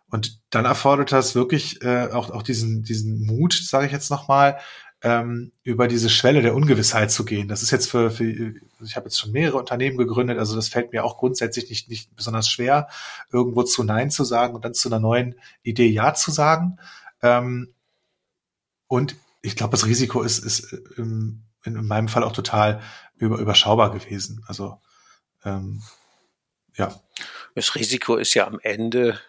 und 0.08 0.40
dann 0.50 0.66
erfordert 0.66 1.10
das 1.10 1.34
wirklich 1.34 1.82
äh, 1.82 2.08
auch, 2.12 2.30
auch 2.30 2.42
diesen, 2.42 2.82
diesen 2.82 3.26
Mut, 3.26 3.54
sage 3.54 3.86
ich 3.86 3.92
jetzt 3.92 4.10
nochmal, 4.10 4.58
ähm, 5.02 5.52
über 5.64 5.88
diese 5.88 6.08
Schwelle 6.08 6.42
der 6.42 6.54
Ungewissheit 6.54 7.10
zu 7.10 7.24
gehen. 7.24 7.48
Das 7.48 7.62
ist 7.62 7.72
jetzt 7.72 7.90
für, 7.90 8.10
für 8.10 8.24
ich 8.24 8.96
habe 8.96 9.06
jetzt 9.06 9.18
schon 9.18 9.32
mehrere 9.32 9.58
Unternehmen 9.58 9.98
gegründet, 9.98 10.38
also 10.38 10.54
das 10.54 10.68
fällt 10.68 10.92
mir 10.92 11.04
auch 11.04 11.18
grundsätzlich 11.18 11.68
nicht, 11.68 11.88
nicht 11.88 12.14
besonders 12.14 12.48
schwer, 12.48 12.88
irgendwo 13.32 13.64
zu 13.64 13.82
Nein 13.82 14.10
zu 14.10 14.22
sagen 14.24 14.54
und 14.54 14.64
dann 14.64 14.74
zu 14.74 14.88
einer 14.88 15.00
neuen 15.00 15.34
Idee 15.62 15.88
Ja 15.88 16.14
zu 16.14 16.30
sagen. 16.30 16.78
Ähm, 17.20 17.74
und 18.86 19.16
ich 19.42 19.56
glaube, 19.56 19.72
das 19.72 19.86
Risiko 19.86 20.22
ist, 20.22 20.38
ist 20.38 20.72
im, 20.96 21.42
in 21.64 21.84
meinem 21.86 22.08
Fall 22.08 22.22
auch 22.22 22.32
total 22.32 22.80
über, 23.16 23.38
überschaubar 23.38 23.90
gewesen. 23.90 24.44
Also 24.46 24.80
ähm, 25.44 25.82
ja. 26.76 27.00
Das 27.56 27.74
Risiko 27.74 28.16
ist 28.16 28.34
ja 28.34 28.46
am 28.46 28.60
Ende, 28.62 29.20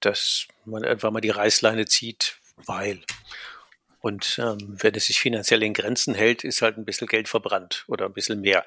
dass 0.00 0.46
man 0.64 0.82
irgendwann 0.82 1.12
mal 1.12 1.20
die 1.20 1.30
Reißleine 1.30 1.86
zieht, 1.86 2.38
weil 2.56 3.02
und 4.02 4.40
ähm, 4.42 4.58
wenn 4.82 4.96
es 4.96 5.06
sich 5.06 5.20
finanziell 5.20 5.62
in 5.62 5.74
Grenzen 5.74 6.14
hält, 6.14 6.42
ist 6.42 6.60
halt 6.60 6.76
ein 6.76 6.84
bisschen 6.84 7.06
Geld 7.06 7.28
verbrannt 7.28 7.84
oder 7.86 8.06
ein 8.06 8.12
bisschen 8.12 8.40
mehr. 8.40 8.66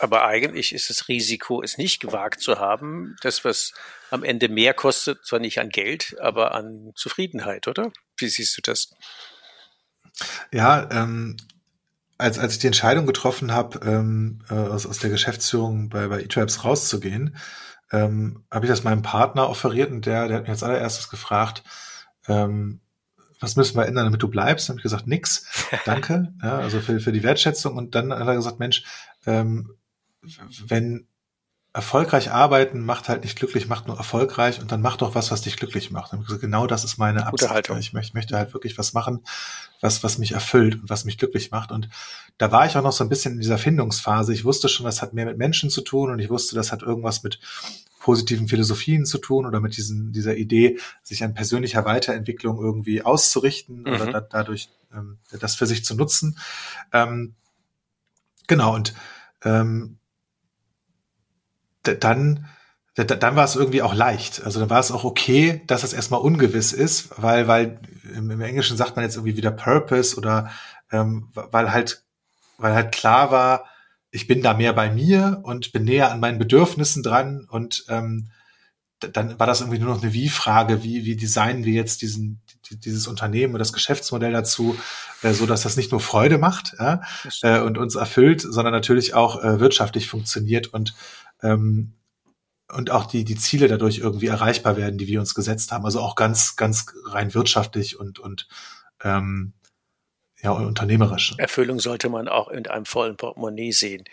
Aber 0.00 0.24
eigentlich 0.24 0.74
ist 0.74 0.90
das 0.90 1.06
Risiko, 1.06 1.62
es 1.62 1.78
nicht 1.78 2.00
gewagt 2.00 2.40
zu 2.40 2.58
haben, 2.58 3.14
das, 3.22 3.44
was 3.44 3.72
am 4.10 4.24
Ende 4.24 4.48
mehr 4.48 4.74
kostet, 4.74 5.24
zwar 5.24 5.38
nicht 5.38 5.60
an 5.60 5.68
Geld, 5.68 6.16
aber 6.20 6.54
an 6.56 6.90
Zufriedenheit, 6.96 7.68
oder? 7.68 7.92
Wie 8.16 8.28
siehst 8.28 8.56
du 8.58 8.62
das? 8.62 8.90
Ja, 10.52 10.90
ähm, 10.90 11.36
als, 12.18 12.40
als 12.40 12.54
ich 12.54 12.58
die 12.58 12.66
Entscheidung 12.66 13.06
getroffen 13.06 13.52
habe, 13.52 13.78
ähm, 13.86 14.40
äh, 14.50 14.54
aus, 14.54 14.86
aus 14.86 14.98
der 14.98 15.10
Geschäftsführung 15.10 15.88
bei, 15.88 16.08
bei 16.08 16.20
eTribes 16.20 16.64
rauszugehen, 16.64 17.36
ähm, 17.92 18.44
habe 18.50 18.66
ich 18.66 18.70
das 18.70 18.82
meinem 18.82 19.02
Partner 19.02 19.48
offeriert 19.48 19.92
und 19.92 20.04
der, 20.04 20.26
der 20.26 20.38
hat 20.38 20.42
mich 20.42 20.50
als 20.50 20.64
allererstes 20.64 21.10
gefragt, 21.10 21.62
ähm, 22.26 22.80
was 23.42 23.56
müssen 23.56 23.76
wir 23.76 23.86
ändern, 23.86 24.06
damit 24.06 24.22
du 24.22 24.28
bleibst? 24.28 24.68
Dann 24.68 24.74
habe 24.74 24.80
ich 24.80 24.84
gesagt, 24.84 25.06
nix, 25.06 25.46
danke, 25.84 26.32
ja, 26.42 26.58
also 26.58 26.80
für, 26.80 27.00
für 27.00 27.12
die 27.12 27.22
Wertschätzung. 27.22 27.76
Und 27.76 27.94
dann 27.94 28.12
hat 28.12 28.26
er 28.26 28.34
gesagt, 28.34 28.58
Mensch, 28.58 28.84
ähm, 29.26 29.74
wenn 30.66 31.06
erfolgreich 31.74 32.30
arbeiten 32.30 32.84
macht 32.84 33.08
halt 33.08 33.22
nicht 33.22 33.38
glücklich, 33.38 33.66
macht 33.66 33.86
nur 33.86 33.96
erfolgreich 33.96 34.60
und 34.60 34.70
dann 34.70 34.82
mach 34.82 34.98
doch 34.98 35.14
was, 35.14 35.30
was 35.30 35.40
dich 35.40 35.56
glücklich 35.56 35.90
macht. 35.90 36.12
Gesagt, 36.12 36.42
genau 36.42 36.66
das 36.66 36.84
ist 36.84 36.98
meine 36.98 37.26
Absicht. 37.26 37.50
Ich 37.78 37.94
möchte, 37.94 38.14
möchte 38.14 38.36
halt 38.36 38.52
wirklich 38.52 38.76
was 38.76 38.92
machen, 38.92 39.24
was, 39.80 40.04
was 40.04 40.18
mich 40.18 40.32
erfüllt 40.32 40.74
und 40.74 40.90
was 40.90 41.06
mich 41.06 41.16
glücklich 41.16 41.50
macht. 41.50 41.72
Und 41.72 41.88
da 42.36 42.52
war 42.52 42.66
ich 42.66 42.76
auch 42.76 42.82
noch 42.82 42.92
so 42.92 43.02
ein 43.04 43.08
bisschen 43.08 43.34
in 43.34 43.40
dieser 43.40 43.56
Findungsphase. 43.56 44.34
Ich 44.34 44.44
wusste 44.44 44.68
schon, 44.68 44.84
das 44.84 45.00
hat 45.00 45.14
mehr 45.14 45.24
mit 45.24 45.38
Menschen 45.38 45.70
zu 45.70 45.80
tun 45.80 46.10
und 46.10 46.18
ich 46.18 46.28
wusste, 46.28 46.54
das 46.54 46.72
hat 46.72 46.82
irgendwas 46.82 47.22
mit 47.22 47.40
positiven 48.00 48.48
Philosophien 48.48 49.06
zu 49.06 49.16
tun 49.16 49.46
oder 49.46 49.60
mit 49.60 49.76
diesen, 49.76 50.12
dieser 50.12 50.36
Idee, 50.36 50.78
sich 51.02 51.24
an 51.24 51.32
persönlicher 51.32 51.86
Weiterentwicklung 51.86 52.58
irgendwie 52.60 53.02
auszurichten 53.02 53.82
mhm. 53.82 53.86
oder 53.86 54.12
da, 54.12 54.20
dadurch 54.20 54.68
ähm, 54.92 55.18
das 55.40 55.54
für 55.54 55.66
sich 55.66 55.86
zu 55.86 55.94
nutzen. 55.94 56.36
Ähm, 56.92 57.34
genau, 58.46 58.74
und 58.74 58.92
ähm, 59.44 59.98
dann, 61.82 62.48
dann 62.94 63.36
war 63.36 63.44
es 63.44 63.56
irgendwie 63.56 63.82
auch 63.82 63.94
leicht. 63.94 64.42
Also 64.44 64.60
dann 64.60 64.70
war 64.70 64.80
es 64.80 64.90
auch 64.90 65.04
okay, 65.04 65.62
dass 65.66 65.82
es 65.82 65.92
erstmal 65.92 66.20
ungewiss 66.20 66.72
ist, 66.72 67.10
weil, 67.16 67.48
weil 67.48 67.80
im, 68.14 68.40
Englischen 68.40 68.76
sagt 68.76 68.96
man 68.96 69.04
jetzt 69.04 69.16
irgendwie 69.16 69.36
wieder 69.36 69.50
Purpose 69.50 70.16
oder 70.16 70.50
ähm, 70.90 71.30
weil 71.32 71.72
halt, 71.72 72.04
weil 72.58 72.74
halt 72.74 72.92
klar 72.92 73.30
war, 73.30 73.64
ich 74.10 74.26
bin 74.26 74.42
da 74.42 74.52
mehr 74.52 74.74
bei 74.74 74.90
mir 74.90 75.40
und 75.42 75.72
bin 75.72 75.84
näher 75.84 76.12
an 76.12 76.20
meinen 76.20 76.38
Bedürfnissen 76.38 77.02
dran 77.02 77.46
und 77.50 77.86
ähm, 77.88 78.30
dann 79.00 79.38
war 79.40 79.46
das 79.46 79.60
irgendwie 79.60 79.80
nur 79.80 79.94
noch 79.94 80.02
eine 80.02 80.12
Wie-Frage, 80.12 80.82
wie, 80.84 81.04
wie 81.04 81.16
designen 81.16 81.64
wir 81.64 81.72
jetzt 81.72 82.02
diesen, 82.02 82.40
dieses 82.70 83.06
Unternehmen 83.06 83.54
und 83.54 83.58
das 83.58 83.72
Geschäftsmodell 83.72 84.32
dazu, 84.32 84.76
äh, 85.22 85.32
so 85.32 85.46
dass 85.46 85.62
das 85.62 85.76
nicht 85.76 85.90
nur 85.90 86.00
Freude 86.00 86.38
macht 86.38 86.76
äh, 86.78 87.60
und 87.60 87.78
uns 87.78 87.94
erfüllt, 87.94 88.42
sondern 88.42 88.72
natürlich 88.72 89.14
auch 89.14 89.42
äh, 89.42 89.60
wirtschaftlich 89.60 90.08
funktioniert 90.08 90.68
und 90.68 90.94
ähm, 91.42 91.94
und 92.72 92.90
auch 92.90 93.06
die, 93.06 93.24
die 93.24 93.36
Ziele 93.36 93.68
dadurch 93.68 93.98
irgendwie 93.98 94.28
erreichbar 94.28 94.76
werden, 94.76 94.98
die 94.98 95.06
wir 95.06 95.20
uns 95.20 95.34
gesetzt 95.34 95.72
haben. 95.72 95.84
Also 95.84 96.00
auch 96.00 96.14
ganz, 96.14 96.56
ganz 96.56 96.86
rein 97.04 97.34
wirtschaftlich 97.34 97.98
und, 97.98 98.18
und 98.18 98.48
ähm, 99.02 99.52
ja, 100.42 100.52
unternehmerisch. 100.52 101.34
Erfüllung 101.38 101.78
sollte 101.78 102.08
man 102.08 102.28
auch 102.28 102.48
in 102.48 102.66
einem 102.66 102.84
vollen 102.84 103.16
Portemonnaie 103.16 103.72
sehen. 103.72 104.04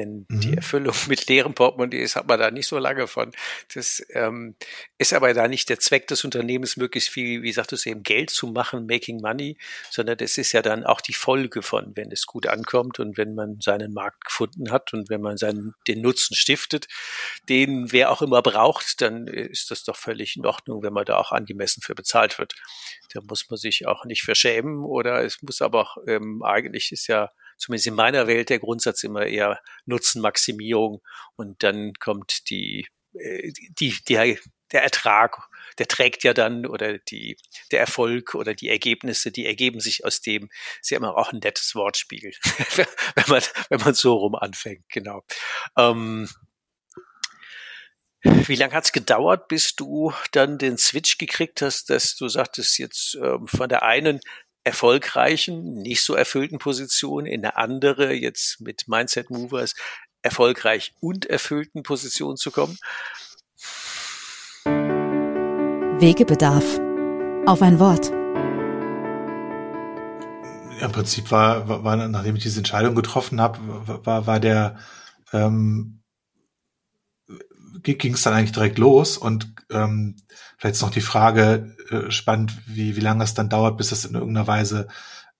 Wenn 0.00 0.24
mhm. 0.28 0.40
die 0.40 0.56
Erfüllung 0.56 0.94
mit 1.08 1.26
leerem 1.26 1.54
Portemonnaie 1.54 1.98
ist, 1.98 2.16
hat 2.16 2.26
man 2.26 2.38
da 2.38 2.50
nicht 2.50 2.66
so 2.66 2.78
lange 2.78 3.06
von. 3.06 3.32
Das 3.74 4.02
ähm, 4.10 4.54
ist 4.96 5.12
aber 5.12 5.34
da 5.34 5.46
nicht 5.46 5.68
der 5.68 5.78
Zweck 5.78 6.06
des 6.06 6.24
Unternehmens, 6.24 6.78
möglichst 6.78 7.10
viel, 7.10 7.42
wie 7.42 7.52
sagtest 7.52 7.84
du 7.84 7.90
eben, 7.90 8.02
Geld 8.02 8.30
zu 8.30 8.46
machen, 8.46 8.86
making 8.86 9.20
money, 9.20 9.58
sondern 9.90 10.16
das 10.16 10.38
ist 10.38 10.52
ja 10.52 10.62
dann 10.62 10.84
auch 10.84 11.02
die 11.02 11.12
Folge 11.12 11.62
von, 11.62 11.92
wenn 11.96 12.10
es 12.10 12.24
gut 12.24 12.46
ankommt 12.46 12.98
und 12.98 13.18
wenn 13.18 13.34
man 13.34 13.60
seinen 13.60 13.92
Markt 13.92 14.24
gefunden 14.24 14.70
hat 14.70 14.94
und 14.94 15.10
wenn 15.10 15.20
man 15.20 15.36
seinen, 15.36 15.74
den 15.86 16.00
Nutzen 16.00 16.34
stiftet, 16.34 16.88
den 17.48 17.92
wer 17.92 18.10
auch 18.10 18.22
immer 18.22 18.40
braucht, 18.40 19.02
dann 19.02 19.26
ist 19.26 19.70
das 19.70 19.84
doch 19.84 19.96
völlig 19.96 20.36
in 20.36 20.46
Ordnung, 20.46 20.82
wenn 20.82 20.94
man 20.94 21.04
da 21.04 21.18
auch 21.18 21.32
angemessen 21.32 21.82
für 21.82 21.94
bezahlt 21.94 22.38
wird. 22.38 22.54
Da 23.12 23.20
muss 23.20 23.50
man 23.50 23.58
sich 23.58 23.86
auch 23.86 24.06
nicht 24.06 24.22
verschämen 24.22 24.82
oder 24.84 25.22
es 25.24 25.42
muss 25.42 25.60
aber 25.60 25.82
auch, 25.82 25.96
ähm, 26.06 26.42
eigentlich 26.42 26.92
ist 26.92 27.06
ja 27.06 27.30
zumindest 27.60 27.86
in 27.86 27.94
meiner 27.94 28.26
Welt 28.26 28.48
der 28.48 28.58
Grundsatz 28.58 29.04
immer 29.04 29.26
eher 29.26 29.60
Nutzenmaximierung 29.84 31.02
und 31.36 31.62
dann 31.62 31.92
kommt 31.94 32.50
die, 32.50 32.88
äh, 33.14 33.52
die, 33.78 33.96
die, 34.08 34.38
der 34.72 34.82
Ertrag, 34.82 35.48
der 35.78 35.86
trägt 35.86 36.24
ja 36.24 36.32
dann 36.32 36.66
oder 36.66 36.98
die, 36.98 37.36
der 37.70 37.80
Erfolg 37.80 38.34
oder 38.34 38.54
die 38.54 38.68
Ergebnisse, 38.68 39.30
die 39.30 39.46
ergeben 39.46 39.80
sich 39.80 40.04
aus 40.04 40.20
dem, 40.20 40.48
ist 40.80 40.90
ja 40.90 40.96
immer 40.96 41.16
auch 41.16 41.32
ein 41.32 41.40
nettes 41.40 41.74
Wortspiel, 41.74 42.32
wenn 43.14 43.24
man, 43.28 43.42
wenn 43.68 43.80
man 43.80 43.94
so 43.94 44.14
rum 44.14 44.34
anfängt, 44.34 44.88
genau. 44.88 45.22
Ähm, 45.76 46.28
wie 48.22 48.54
lange 48.54 48.74
hat 48.74 48.84
es 48.84 48.92
gedauert, 48.92 49.48
bis 49.48 49.76
du 49.76 50.12
dann 50.32 50.58
den 50.58 50.76
Switch 50.76 51.16
gekriegt 51.16 51.62
hast, 51.62 51.88
dass 51.88 52.16
du 52.16 52.28
sagtest, 52.28 52.78
jetzt 52.78 53.14
ähm, 53.14 53.46
von 53.46 53.68
der 53.68 53.82
einen 53.82 54.20
erfolgreichen, 54.64 55.82
nicht 55.82 56.02
so 56.02 56.14
erfüllten 56.14 56.58
Position 56.58 57.26
in 57.26 57.44
eine 57.44 57.56
andere, 57.56 58.12
jetzt 58.12 58.60
mit 58.60 58.88
Mindset 58.88 59.30
Movers, 59.30 59.74
erfolgreich 60.22 60.92
und 61.00 61.26
erfüllten 61.26 61.82
Position 61.82 62.36
zu 62.36 62.50
kommen? 62.50 62.78
Wegebedarf. 66.00 66.80
Auf 67.46 67.62
ein 67.62 67.78
Wort. 67.78 68.10
Ja, 70.78 70.86
Im 70.86 70.92
Prinzip 70.92 71.30
war, 71.30 71.68
war, 71.68 71.84
war, 71.84 71.96
nachdem 71.96 72.36
ich 72.36 72.42
diese 72.42 72.60
Entscheidung 72.60 72.94
getroffen 72.94 73.40
habe, 73.40 73.58
war, 74.04 74.26
war 74.26 74.40
der 74.40 74.78
ähm, 75.32 75.99
ging 77.82 78.14
es 78.14 78.22
dann 78.22 78.34
eigentlich 78.34 78.52
direkt 78.52 78.78
los 78.78 79.16
und 79.16 79.52
ähm, 79.70 80.16
vielleicht 80.58 80.80
noch 80.82 80.90
die 80.90 81.00
Frage 81.00 81.74
äh, 81.90 82.10
spannend, 82.10 82.52
wie, 82.66 82.96
wie 82.96 83.00
lange 83.00 83.24
es 83.24 83.34
dann 83.34 83.48
dauert, 83.48 83.76
bis 83.76 83.92
es 83.92 84.04
in 84.04 84.14
irgendeiner 84.14 84.46
Weise 84.46 84.88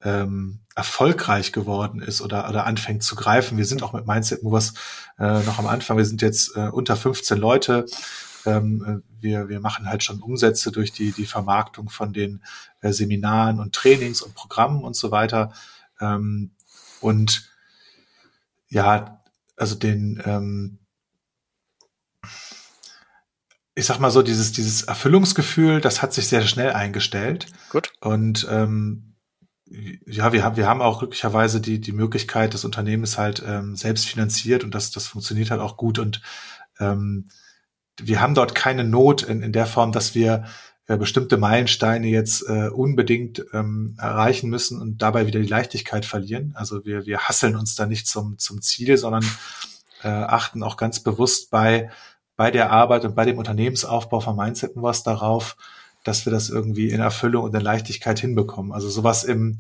ähm, 0.02 0.60
erfolgreich 0.74 1.52
geworden 1.52 2.00
ist 2.00 2.22
oder, 2.22 2.48
oder 2.48 2.66
anfängt 2.66 3.02
zu 3.02 3.16
greifen. 3.16 3.58
Wir 3.58 3.66
sind 3.66 3.82
auch 3.82 3.92
mit 3.92 4.06
Mindset 4.06 4.42
Movers 4.42 4.74
äh, 5.18 5.40
noch 5.40 5.58
am 5.58 5.66
Anfang. 5.66 5.96
Wir 5.96 6.04
sind 6.04 6.22
jetzt 6.22 6.56
äh, 6.56 6.68
unter 6.68 6.96
15 6.96 7.36
Leute. 7.38 7.86
Ähm, 8.46 9.02
wir, 9.20 9.48
wir 9.48 9.60
machen 9.60 9.86
halt 9.86 10.02
schon 10.02 10.20
Umsätze 10.20 10.72
durch 10.72 10.92
die, 10.92 11.12
die 11.12 11.26
Vermarktung 11.26 11.90
von 11.90 12.12
den 12.12 12.42
äh, 12.80 12.92
Seminaren 12.92 13.60
und 13.60 13.74
Trainings 13.74 14.22
und 14.22 14.34
Programmen 14.34 14.82
und 14.82 14.96
so 14.96 15.10
weiter. 15.10 15.52
Ähm, 16.00 16.52
und 17.00 17.50
ja, 18.68 19.22
also 19.56 19.74
den, 19.74 20.22
ähm, 20.24 20.78
ich 23.80 23.86
sag 23.86 23.98
mal 23.98 24.10
so, 24.10 24.20
dieses, 24.20 24.52
dieses 24.52 24.82
Erfüllungsgefühl, 24.82 25.80
das 25.80 26.02
hat 26.02 26.12
sich 26.12 26.28
sehr 26.28 26.42
schnell 26.42 26.72
eingestellt. 26.72 27.46
Gut. 27.70 27.90
Und 28.02 28.46
ähm, 28.50 29.14
ja, 30.04 30.34
wir 30.34 30.44
haben, 30.44 30.56
wir 30.56 30.68
haben 30.68 30.82
auch 30.82 30.98
glücklicherweise 30.98 31.62
die, 31.62 31.80
die 31.80 31.92
Möglichkeit, 31.92 32.52
das 32.52 32.66
Unternehmen 32.66 33.04
ist 33.04 33.16
halt 33.16 33.42
ähm, 33.46 33.76
selbst 33.76 34.06
finanziert 34.06 34.64
und 34.64 34.74
das, 34.74 34.90
das 34.90 35.06
funktioniert 35.06 35.50
halt 35.50 35.62
auch 35.62 35.78
gut. 35.78 35.98
Und 35.98 36.20
ähm, 36.78 37.28
wir 37.98 38.20
haben 38.20 38.34
dort 38.34 38.54
keine 38.54 38.84
Not 38.84 39.22
in, 39.22 39.42
in 39.42 39.52
der 39.52 39.66
Form, 39.66 39.92
dass 39.92 40.14
wir 40.14 40.44
äh, 40.86 40.98
bestimmte 40.98 41.38
Meilensteine 41.38 42.08
jetzt 42.08 42.46
äh, 42.50 42.68
unbedingt 42.68 43.46
ähm, 43.54 43.96
erreichen 43.98 44.50
müssen 44.50 44.78
und 44.78 45.00
dabei 45.00 45.26
wieder 45.26 45.40
die 45.40 45.48
Leichtigkeit 45.48 46.04
verlieren. 46.04 46.52
Also 46.54 46.84
wir, 46.84 47.06
wir 47.06 47.20
hasseln 47.20 47.56
uns 47.56 47.76
da 47.76 47.86
nicht 47.86 48.06
zum, 48.06 48.36
zum 48.38 48.60
Ziel, 48.60 48.98
sondern 48.98 49.24
äh, 50.02 50.08
achten 50.08 50.62
auch 50.62 50.76
ganz 50.76 51.00
bewusst 51.00 51.50
bei 51.50 51.90
bei 52.40 52.50
der 52.50 52.70
Arbeit 52.70 53.04
und 53.04 53.14
bei 53.14 53.26
dem 53.26 53.36
Unternehmensaufbau 53.36 54.20
von 54.20 54.34
Mindset 54.34 54.70
was 54.74 55.02
darauf, 55.02 55.58
dass 56.04 56.24
wir 56.24 56.32
das 56.32 56.48
irgendwie 56.48 56.88
in 56.88 57.02
Erfüllung 57.02 57.44
und 57.44 57.54
in 57.54 57.60
Leichtigkeit 57.60 58.18
hinbekommen. 58.18 58.72
Also 58.72 58.88
sowas 58.88 59.24
im, 59.24 59.58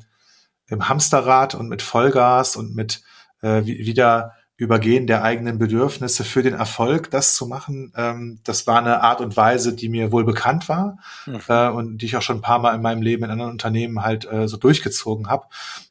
im 0.66 0.88
Hamsterrad 0.88 1.54
und 1.54 1.68
mit 1.68 1.82
Vollgas 1.82 2.56
und 2.56 2.74
mit 2.74 3.02
äh, 3.42 3.66
wieder 3.66 4.32
Übergehen 4.56 5.06
der 5.06 5.22
eigenen 5.22 5.58
Bedürfnisse 5.58 6.24
für 6.24 6.42
den 6.42 6.54
Erfolg, 6.54 7.10
das 7.10 7.34
zu 7.34 7.46
machen, 7.46 7.92
ähm, 7.96 8.40
das 8.44 8.66
war 8.66 8.78
eine 8.78 9.02
Art 9.02 9.20
und 9.20 9.36
Weise, 9.36 9.74
die 9.76 9.90
mir 9.90 10.10
wohl 10.10 10.24
bekannt 10.24 10.70
war 10.70 10.96
mhm. 11.26 11.40
äh, 11.48 11.68
und 11.68 11.98
die 11.98 12.06
ich 12.06 12.16
auch 12.16 12.22
schon 12.22 12.38
ein 12.38 12.42
paar 12.42 12.60
Mal 12.60 12.74
in 12.74 12.80
meinem 12.80 13.02
Leben 13.02 13.24
in 13.24 13.30
anderen 13.30 13.52
Unternehmen 13.52 14.02
halt 14.02 14.24
äh, 14.24 14.48
so 14.48 14.56
durchgezogen 14.56 15.28
habe. 15.28 15.44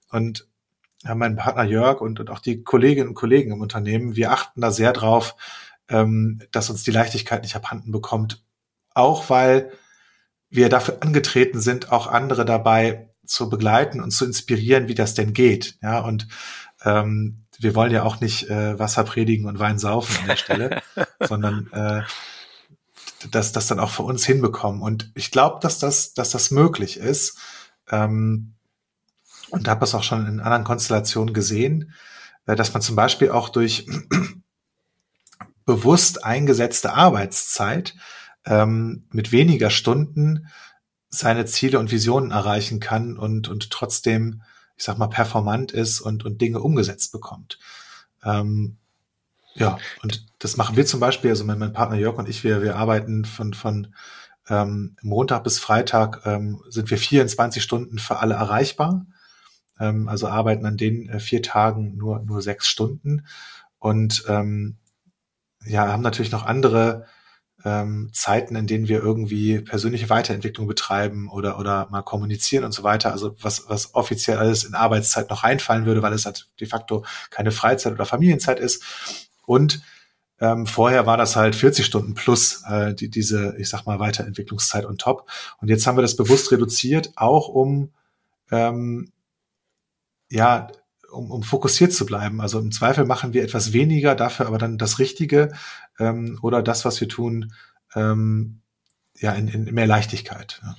Und 0.09 0.47
ja, 1.03 1.13
mein 1.13 1.35
Partner 1.35 1.65
Jörg 1.65 2.01
und, 2.01 2.19
und 2.19 2.31
auch 2.31 2.39
die 2.39 2.63
Kolleginnen 2.63 3.09
und 3.09 3.13
Kollegen 3.13 3.51
im 3.51 3.61
Unternehmen, 3.61 4.15
wir 4.15 4.31
achten 4.31 4.59
da 4.59 4.71
sehr 4.71 4.91
drauf, 4.91 5.35
ähm, 5.89 6.41
dass 6.51 6.69
uns 6.69 6.83
die 6.83 6.91
Leichtigkeit 6.91 7.43
nicht 7.43 7.55
abhanden 7.55 7.91
bekommt. 7.91 8.43
Auch 8.93 9.29
weil 9.29 9.71
wir 10.49 10.69
dafür 10.69 10.97
angetreten 11.01 11.59
sind, 11.59 11.91
auch 11.91 12.07
andere 12.07 12.45
dabei 12.45 13.09
zu 13.25 13.49
begleiten 13.49 14.01
und 14.01 14.11
zu 14.11 14.25
inspirieren, 14.25 14.87
wie 14.87 14.95
das 14.95 15.13
denn 15.13 15.33
geht. 15.33 15.77
Ja, 15.81 15.99
und 15.99 16.27
ähm, 16.83 17.45
wir 17.59 17.75
wollen 17.75 17.91
ja 17.91 18.03
auch 18.03 18.19
nicht 18.21 18.49
äh, 18.49 18.79
Wasser 18.79 19.03
predigen 19.03 19.45
und 19.45 19.59
Wein 19.59 19.77
saufen 19.77 20.15
an 20.21 20.27
der 20.27 20.35
Stelle, 20.37 20.81
sondern 21.19 21.71
äh, 21.71 22.01
dass 23.31 23.51
das 23.51 23.67
dann 23.67 23.79
auch 23.79 23.91
für 23.91 24.03
uns 24.03 24.25
hinbekommen. 24.25 24.81
Und 24.81 25.11
ich 25.13 25.29
glaube, 25.29 25.59
dass 25.61 25.77
das, 25.77 26.13
dass 26.13 26.31
das 26.31 26.51
möglich 26.51 26.97
ist. 26.97 27.37
Ähm, 27.91 28.55
und 29.49 29.67
habe 29.67 29.83
es 29.83 29.95
auch 29.95 30.03
schon 30.03 30.27
in 30.27 30.39
anderen 30.39 30.63
Konstellationen 30.63 31.33
gesehen, 31.33 31.93
äh, 32.45 32.55
dass 32.55 32.73
man 32.73 32.81
zum 32.81 32.95
Beispiel 32.95 33.31
auch 33.31 33.49
durch 33.49 33.85
bewusst 35.69 36.25
eingesetzte 36.25 36.93
Arbeitszeit 36.93 37.93
ähm, 38.43 39.03
mit 39.11 39.31
weniger 39.31 39.69
Stunden 39.69 40.47
seine 41.09 41.45
Ziele 41.45 41.77
und 41.77 41.91
Visionen 41.91 42.31
erreichen 42.31 42.79
kann 42.79 43.19
und, 43.19 43.47
und 43.49 43.69
trotzdem, 43.69 44.41
ich 44.75 44.83
sag 44.83 44.97
mal, 44.97 45.09
performant 45.09 45.71
ist 45.71 46.01
und, 46.01 46.25
und 46.25 46.41
Dinge 46.41 46.59
umgesetzt 46.59 47.11
bekommt. 47.11 47.59
Ähm, 48.23 48.77
ja, 49.53 49.77
und 50.01 50.25
das 50.39 50.57
machen 50.57 50.75
wir 50.75 50.87
zum 50.87 50.99
Beispiel, 50.99 51.29
also 51.29 51.45
mein, 51.45 51.59
mein 51.59 51.73
Partner 51.73 51.97
Jörg 51.97 52.17
und 52.17 52.27
ich, 52.27 52.43
wir, 52.43 52.63
wir 52.63 52.75
arbeiten 52.75 53.25
von, 53.25 53.53
von 53.53 53.93
ähm, 54.49 54.95
Montag 55.03 55.43
bis 55.43 55.59
Freitag 55.59 56.25
ähm, 56.25 56.63
sind 56.67 56.89
wir 56.89 56.97
24 56.97 57.61
Stunden 57.61 57.99
für 57.99 58.17
alle 58.17 58.33
erreichbar. 58.33 59.05
Ähm, 59.79 60.09
also 60.09 60.29
arbeiten 60.29 60.65
an 60.65 60.77
den 60.77 61.09
äh, 61.09 61.19
vier 61.19 61.43
Tagen 61.43 61.95
nur, 61.95 62.21
nur 62.21 62.41
sechs 62.41 62.67
Stunden 62.67 63.27
und 63.77 64.23
ähm, 64.27 64.77
ja, 65.65 65.87
haben 65.91 66.03
natürlich 66.03 66.31
noch 66.31 66.45
andere 66.45 67.05
ähm, 67.65 68.09
Zeiten, 68.13 68.55
in 68.55 68.67
denen 68.67 68.87
wir 68.87 68.99
irgendwie 68.99 69.59
persönliche 69.59 70.09
Weiterentwicklung 70.09 70.67
betreiben 70.67 71.29
oder, 71.29 71.59
oder 71.59 71.87
mal 71.89 72.03
kommunizieren 72.03 72.63
und 72.63 72.71
so 72.71 72.83
weiter. 72.83 73.11
Also 73.11 73.35
was, 73.41 73.65
was 73.67 73.95
offiziell 73.95 74.37
alles 74.37 74.63
in 74.63 74.75
Arbeitszeit 74.75 75.29
noch 75.29 75.43
reinfallen 75.43 75.85
würde, 75.85 76.01
weil 76.01 76.13
es 76.13 76.25
halt 76.25 76.49
de 76.59 76.67
facto 76.67 77.05
keine 77.29 77.51
Freizeit 77.51 77.93
oder 77.93 78.05
Familienzeit 78.05 78.59
ist. 78.59 78.83
Und 79.45 79.81
ähm, 80.39 80.67
vorher 80.67 81.05
war 81.05 81.17
das 81.17 81.35
halt 81.35 81.55
40 81.55 81.85
Stunden 81.85 82.13
plus 82.13 82.63
äh, 82.65 82.93
die, 82.93 83.09
diese, 83.09 83.55
ich 83.57 83.67
sag 83.67 83.85
mal, 83.85 83.99
Weiterentwicklungszeit 83.99 84.85
on 84.85 84.97
top. 84.97 85.29
Und 85.59 85.67
jetzt 85.67 85.85
haben 85.85 85.97
wir 85.97 86.01
das 86.01 86.15
bewusst 86.15 86.51
reduziert, 86.51 87.11
auch 87.17 87.49
um 87.49 87.91
ähm, 88.51 89.11
ja 90.29 90.67
um, 91.11 91.31
um 91.31 91.43
fokussiert 91.43 91.93
zu 91.93 92.05
bleiben. 92.05 92.41
Also 92.41 92.59
im 92.59 92.71
Zweifel 92.71 93.05
machen 93.05 93.33
wir 93.33 93.43
etwas 93.43 93.73
weniger, 93.73 94.15
dafür 94.15 94.47
aber 94.47 94.57
dann 94.57 94.77
das 94.77 94.99
Richtige 94.99 95.51
ähm, 95.99 96.39
oder 96.41 96.61
das, 96.61 96.85
was 96.85 96.99
wir 97.01 97.09
tun, 97.09 97.53
ähm, 97.95 98.61
ja, 99.17 99.33
in, 99.33 99.47
in 99.47 99.73
mehr 99.73 99.87
Leichtigkeit. 99.87 100.61
Ja. 100.63 100.75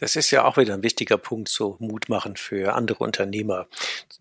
Das 0.00 0.16
ist 0.16 0.30
ja 0.30 0.44
auch 0.44 0.56
wieder 0.56 0.72
ein 0.72 0.82
wichtiger 0.82 1.18
Punkt, 1.18 1.48
so 1.50 1.76
Mut 1.78 2.08
machen 2.08 2.36
für 2.36 2.74
andere 2.74 3.04
Unternehmer. 3.04 3.66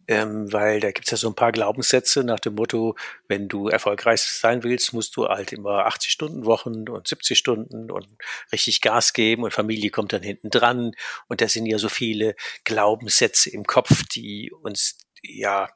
Ähm, 0.09 0.51
weil 0.51 0.81
da 0.81 0.91
gibt's 0.91 1.11
ja 1.11 1.17
so 1.17 1.29
ein 1.29 1.35
paar 1.35 1.53
Glaubenssätze 1.53 2.25
nach 2.25 2.39
dem 2.39 2.55
Motto, 2.55 2.95
wenn 3.29 3.47
du 3.47 3.69
erfolgreich 3.69 4.21
sein 4.21 4.63
willst, 4.63 4.91
musst 4.91 5.15
du 5.15 5.27
halt 5.27 5.53
immer 5.53 5.85
80 5.85 6.11
Stunden 6.11 6.45
Wochen 6.45 6.89
und 6.89 7.07
70 7.07 7.37
Stunden 7.37 7.91
und 7.91 8.09
richtig 8.51 8.81
Gas 8.81 9.13
geben 9.13 9.43
und 9.43 9.53
Familie 9.53 9.89
kommt 9.89 10.11
dann 10.11 10.23
hinten 10.23 10.49
dran. 10.49 10.91
Und 11.29 11.39
das 11.39 11.53
sind 11.53 11.65
ja 11.65 11.77
so 11.77 11.87
viele 11.87 12.35
Glaubenssätze 12.65 13.49
im 13.49 13.63
Kopf, 13.63 14.03
die 14.03 14.51
uns 14.51 14.97
ja 15.23 15.69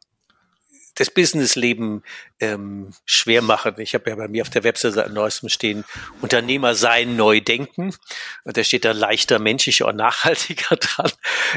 das 0.95 1.09
Businessleben 1.09 2.03
ähm, 2.43 2.93
schwer 3.05 3.41
machen. 3.41 3.75
Ich 3.77 3.93
habe 3.93 4.09
ja 4.09 4.15
bei 4.15 4.27
mir 4.27 4.41
auf 4.41 4.49
der 4.49 4.63
Webseite 4.63 5.05
am 5.05 5.13
neuesten 5.13 5.49
stehen, 5.49 5.85
Unternehmer 6.21 6.75
sein, 6.75 7.15
neu 7.15 7.39
denken. 7.39 7.95
Und 8.43 8.57
da 8.57 8.63
steht 8.63 8.85
da 8.85 8.91
leichter, 8.91 9.39
menschlicher 9.39 9.87
und 9.87 9.95
nachhaltiger 9.95 10.75
dran, 10.79 11.11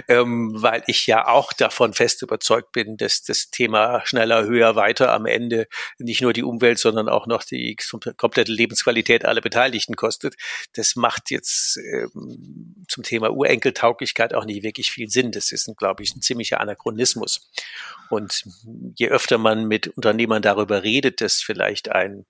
ähm, 0.09 0.53
weil 0.55 0.85
ich 0.87 1.07
ja 1.07 1.27
auch 1.27 1.53
davon 1.53 1.93
fest 1.93 2.23
überzeugt 2.23 2.73
bin, 2.73 2.97
dass 2.97 3.23
das 3.23 3.51
Thema 3.51 4.03
schneller, 4.07 4.45
höher, 4.45 4.77
weiter 4.77 5.13
am 5.13 5.27
Ende 5.27 5.67
nicht 5.99 6.23
nur 6.23 6.33
die 6.33 6.45
Umwelt, 6.45 6.79
sondern 6.79 7.09
auch 7.09 7.27
noch 7.27 7.43
die 7.43 7.77
komplette 8.17 8.53
Lebensqualität 8.53 9.25
aller 9.25 9.41
Beteiligten 9.41 9.97
kostet. 9.97 10.37
Das 10.75 10.95
macht 10.95 11.31
jetzt 11.31 11.79
ähm, 11.79 12.85
zum 12.89 13.03
Thema 13.03 13.33
Urenkeltauglichkeit 13.33 14.35
auch 14.35 14.45
nicht 14.45 14.63
wirklich 14.63 14.93
viel 14.93 15.11
Sinn. 15.11 15.33
Das 15.33 15.51
ist, 15.51 15.69
glaube 15.77 16.05
ich, 16.05 16.15
ein 16.15 16.23
ziemlicher 16.23 16.61
Anachronismus. 16.61 17.51
Und 18.09 18.45
je 18.95 19.09
öfter 19.09 19.39
man 19.39 19.67
mit 19.67 19.89
Unternehmern 19.89 20.43
darüber 20.43 20.76
redet, 20.83 21.21
dass 21.21 21.43
vielleicht 21.43 21.91
ein, 21.91 22.27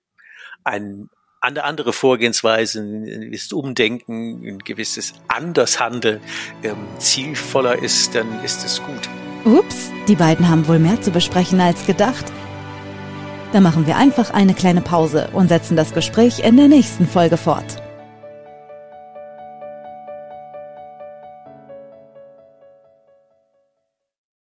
ein 0.63 1.09
eine 1.39 1.63
andere 1.63 1.93
Vorgehensweise, 1.93 2.81
ein 2.81 3.05
gewisses 3.05 3.53
Umdenken, 3.53 4.43
ein 4.45 4.59
gewisses 4.59 5.13
Andershandeln 5.27 6.19
ähm, 6.63 6.75
zielvoller 6.97 7.81
ist, 7.81 8.15
dann 8.15 8.43
ist 8.43 8.65
es 8.65 8.81
gut. 8.81 9.09
Ups, 9.45 9.91
die 10.07 10.15
beiden 10.15 10.49
haben 10.49 10.67
wohl 10.67 10.79
mehr 10.79 10.99
zu 11.01 11.11
besprechen 11.11 11.61
als 11.61 11.85
gedacht. 11.85 12.25
Da 13.53 13.61
machen 13.61 13.87
wir 13.87 13.95
einfach 13.95 14.31
eine 14.31 14.53
kleine 14.53 14.81
Pause 14.81 15.29
und 15.31 15.47
setzen 15.47 15.77
das 15.77 15.93
Gespräch 15.93 16.39
in 16.39 16.57
der 16.57 16.67
nächsten 16.67 17.07
Folge 17.07 17.37
fort. 17.37 17.81